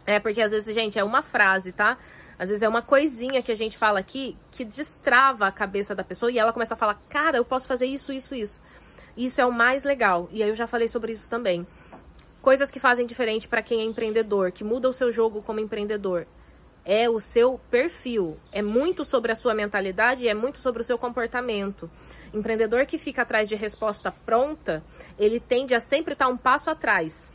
É, 0.04 0.20
porque 0.20 0.42
às 0.42 0.50
vezes, 0.50 0.74
gente, 0.74 0.98
é 0.98 1.04
uma 1.04 1.22
frase, 1.22 1.72
tá? 1.72 1.96
Às 2.38 2.48
vezes 2.48 2.62
é 2.62 2.68
uma 2.68 2.82
coisinha 2.82 3.42
que 3.42 3.52
a 3.52 3.54
gente 3.54 3.76
fala 3.78 4.00
aqui 4.00 4.36
que 4.50 4.64
destrava 4.64 5.46
a 5.46 5.52
cabeça 5.52 5.94
da 5.94 6.02
pessoa 6.02 6.30
e 6.30 6.38
ela 6.38 6.52
começa 6.52 6.74
a 6.74 6.76
falar, 6.76 7.00
cara, 7.08 7.36
eu 7.36 7.44
posso 7.44 7.66
fazer 7.66 7.86
isso, 7.86 8.12
isso, 8.12 8.34
isso. 8.34 8.60
Isso 9.16 9.40
é 9.40 9.46
o 9.46 9.52
mais 9.52 9.84
legal. 9.84 10.28
E 10.32 10.42
aí 10.42 10.48
eu 10.48 10.54
já 10.54 10.66
falei 10.66 10.88
sobre 10.88 11.12
isso 11.12 11.28
também. 11.28 11.66
Coisas 12.40 12.70
que 12.70 12.80
fazem 12.80 13.06
diferente 13.06 13.46
para 13.46 13.62
quem 13.62 13.80
é 13.80 13.84
empreendedor, 13.84 14.50
que 14.50 14.64
muda 14.64 14.88
o 14.88 14.92
seu 14.92 15.12
jogo 15.12 15.42
como 15.42 15.60
empreendedor. 15.60 16.26
É 16.84 17.08
o 17.08 17.20
seu 17.20 17.60
perfil. 17.70 18.36
É 18.50 18.60
muito 18.60 19.04
sobre 19.04 19.30
a 19.30 19.36
sua 19.36 19.54
mentalidade 19.54 20.24
e 20.24 20.28
é 20.28 20.34
muito 20.34 20.58
sobre 20.58 20.82
o 20.82 20.84
seu 20.84 20.98
comportamento. 20.98 21.88
Empreendedor 22.34 22.86
que 22.86 22.98
fica 22.98 23.22
atrás 23.22 23.48
de 23.48 23.54
resposta 23.54 24.10
pronta, 24.10 24.82
ele 25.18 25.38
tende 25.38 25.74
a 25.74 25.80
sempre 25.80 26.14
estar 26.14 26.26
um 26.28 26.36
passo 26.36 26.70
atrás. 26.70 27.30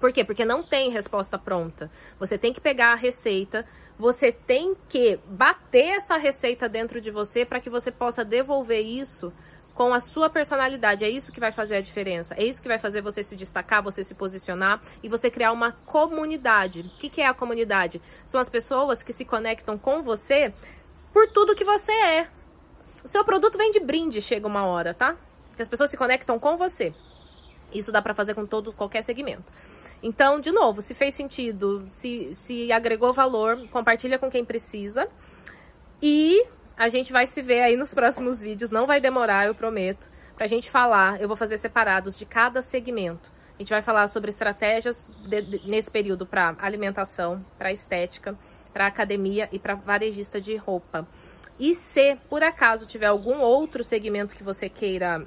Por 0.00 0.12
quê? 0.12 0.24
Porque 0.24 0.44
não 0.44 0.62
tem 0.62 0.90
resposta 0.90 1.38
pronta. 1.38 1.90
Você 2.18 2.36
tem 2.36 2.52
que 2.52 2.60
pegar 2.60 2.92
a 2.92 2.96
receita, 2.96 3.66
você 4.00 4.32
tem 4.32 4.74
que 4.88 5.18
bater 5.26 5.96
essa 5.96 6.16
receita 6.16 6.66
dentro 6.66 7.02
de 7.02 7.10
você 7.10 7.44
para 7.44 7.60
que 7.60 7.68
você 7.68 7.92
possa 7.92 8.24
devolver 8.24 8.80
isso 8.80 9.30
com 9.74 9.92
a 9.92 10.00
sua 10.00 10.30
personalidade. 10.30 11.04
É 11.04 11.08
isso 11.10 11.30
que 11.30 11.38
vai 11.38 11.52
fazer 11.52 11.76
a 11.76 11.80
diferença. 11.82 12.34
É 12.34 12.42
isso 12.42 12.62
que 12.62 12.68
vai 12.68 12.78
fazer 12.78 13.02
você 13.02 13.22
se 13.22 13.36
destacar, 13.36 13.82
você 13.82 14.02
se 14.02 14.14
posicionar 14.14 14.80
e 15.02 15.08
você 15.08 15.30
criar 15.30 15.52
uma 15.52 15.72
comunidade. 15.84 16.80
O 16.80 16.98
que, 16.98 17.10
que 17.10 17.20
é 17.20 17.26
a 17.26 17.34
comunidade? 17.34 18.00
São 18.26 18.40
as 18.40 18.48
pessoas 18.48 19.02
que 19.02 19.12
se 19.12 19.26
conectam 19.26 19.76
com 19.76 20.00
você 20.00 20.50
por 21.12 21.28
tudo 21.28 21.54
que 21.54 21.64
você 21.64 21.92
é. 21.92 22.28
O 23.04 23.08
seu 23.08 23.22
produto 23.22 23.58
vem 23.58 23.70
de 23.70 23.80
brinde, 23.80 24.22
chega 24.22 24.46
uma 24.46 24.64
hora, 24.64 24.94
tá? 24.94 25.14
Que 25.54 25.60
as 25.60 25.68
pessoas 25.68 25.90
se 25.90 25.98
conectam 25.98 26.38
com 26.38 26.56
você. 26.56 26.94
Isso 27.70 27.92
dá 27.92 28.00
para 28.00 28.14
fazer 28.14 28.32
com 28.32 28.46
todo 28.46 28.72
qualquer 28.72 29.02
segmento. 29.02 29.44
Então, 30.02 30.40
de 30.40 30.50
novo, 30.50 30.80
se 30.80 30.94
fez 30.94 31.14
sentido, 31.14 31.84
se, 31.88 32.34
se 32.34 32.72
agregou 32.72 33.12
valor, 33.12 33.68
compartilha 33.68 34.18
com 34.18 34.30
quem 34.30 34.44
precisa. 34.44 35.08
E 36.02 36.42
a 36.76 36.88
gente 36.88 37.12
vai 37.12 37.26
se 37.26 37.42
ver 37.42 37.60
aí 37.60 37.76
nos 37.76 37.92
próximos 37.92 38.40
vídeos, 38.40 38.70
não 38.70 38.86
vai 38.86 39.00
demorar, 39.00 39.46
eu 39.46 39.54
prometo, 39.54 40.08
pra 40.34 40.46
gente 40.46 40.70
falar. 40.70 41.20
Eu 41.20 41.28
vou 41.28 41.36
fazer 41.36 41.58
separados 41.58 42.18
de 42.18 42.24
cada 42.24 42.62
segmento. 42.62 43.30
A 43.58 43.62
gente 43.62 43.70
vai 43.70 43.82
falar 43.82 44.06
sobre 44.06 44.30
estratégias 44.30 45.04
de, 45.28 45.42
de, 45.42 45.68
nesse 45.68 45.90
período 45.90 46.24
para 46.24 46.56
alimentação, 46.58 47.44
para 47.58 47.70
estética, 47.70 48.34
para 48.72 48.86
academia 48.86 49.50
e 49.52 49.58
para 49.58 49.74
varejista 49.74 50.40
de 50.40 50.56
roupa. 50.56 51.06
E 51.58 51.74
se 51.74 52.16
por 52.30 52.42
acaso 52.42 52.86
tiver 52.86 53.04
algum 53.04 53.40
outro 53.40 53.84
segmento 53.84 54.34
que 54.34 54.42
você 54.42 54.70
queira 54.70 55.26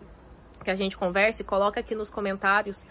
que 0.64 0.72
a 0.72 0.76
gente 0.76 0.98
converse, 0.98 1.44
coloca 1.44 1.80
aqui 1.80 1.94
nos 1.94 2.10
comentários, 2.10 2.84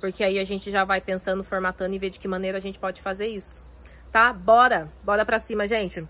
porque 0.00 0.22
aí 0.22 0.38
a 0.38 0.44
gente 0.44 0.70
já 0.70 0.84
vai 0.84 1.00
pensando, 1.00 1.42
formatando 1.42 1.94
e 1.94 1.98
ver 1.98 2.10
de 2.10 2.18
que 2.18 2.28
maneira 2.28 2.58
a 2.58 2.60
gente 2.60 2.78
pode 2.78 3.02
fazer 3.02 3.26
isso. 3.26 3.64
Tá? 4.12 4.32
Bora! 4.32 4.88
Bora 5.04 5.24
pra 5.24 5.38
cima, 5.38 5.66
gente! 5.66 6.06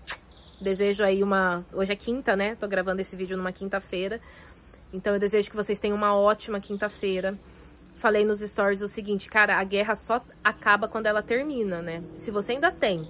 Desejo 0.61 1.03
aí 1.03 1.23
uma. 1.23 1.65
Hoje 1.73 1.93
é 1.93 1.95
quinta, 1.95 2.35
né? 2.35 2.55
Tô 2.55 2.67
gravando 2.67 2.99
esse 3.01 3.15
vídeo 3.15 3.37
numa 3.37 3.51
quinta-feira. 3.51 4.19
Então 4.93 5.13
eu 5.13 5.19
desejo 5.19 5.49
que 5.49 5.55
vocês 5.55 5.79
tenham 5.79 5.95
uma 5.95 6.13
ótima 6.15 6.59
quinta-feira. 6.59 7.37
Falei 7.95 8.25
nos 8.25 8.39
stories 8.39 8.81
o 8.81 8.87
seguinte, 8.87 9.29
cara, 9.29 9.57
a 9.57 9.63
guerra 9.63 9.95
só 9.95 10.23
acaba 10.43 10.87
quando 10.87 11.05
ela 11.05 11.21
termina, 11.21 11.81
né? 11.81 12.01
Se 12.17 12.31
você 12.31 12.53
ainda 12.53 12.71
tem 12.71 13.07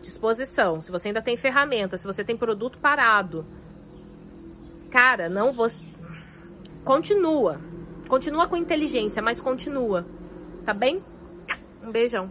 disposição, 0.00 0.80
se 0.80 0.90
você 0.90 1.08
ainda 1.08 1.22
tem 1.22 1.36
ferramenta, 1.36 1.96
se 1.96 2.06
você 2.06 2.24
tem 2.24 2.36
produto 2.36 2.78
parado, 2.78 3.46
cara, 4.90 5.28
não 5.28 5.52
você 5.52 5.86
continua. 6.84 7.60
Continua 8.08 8.46
com 8.46 8.56
inteligência, 8.56 9.20
mas 9.20 9.40
continua. 9.40 10.06
Tá 10.64 10.72
bem? 10.72 11.02
Um 11.82 11.90
beijão. 11.90 12.30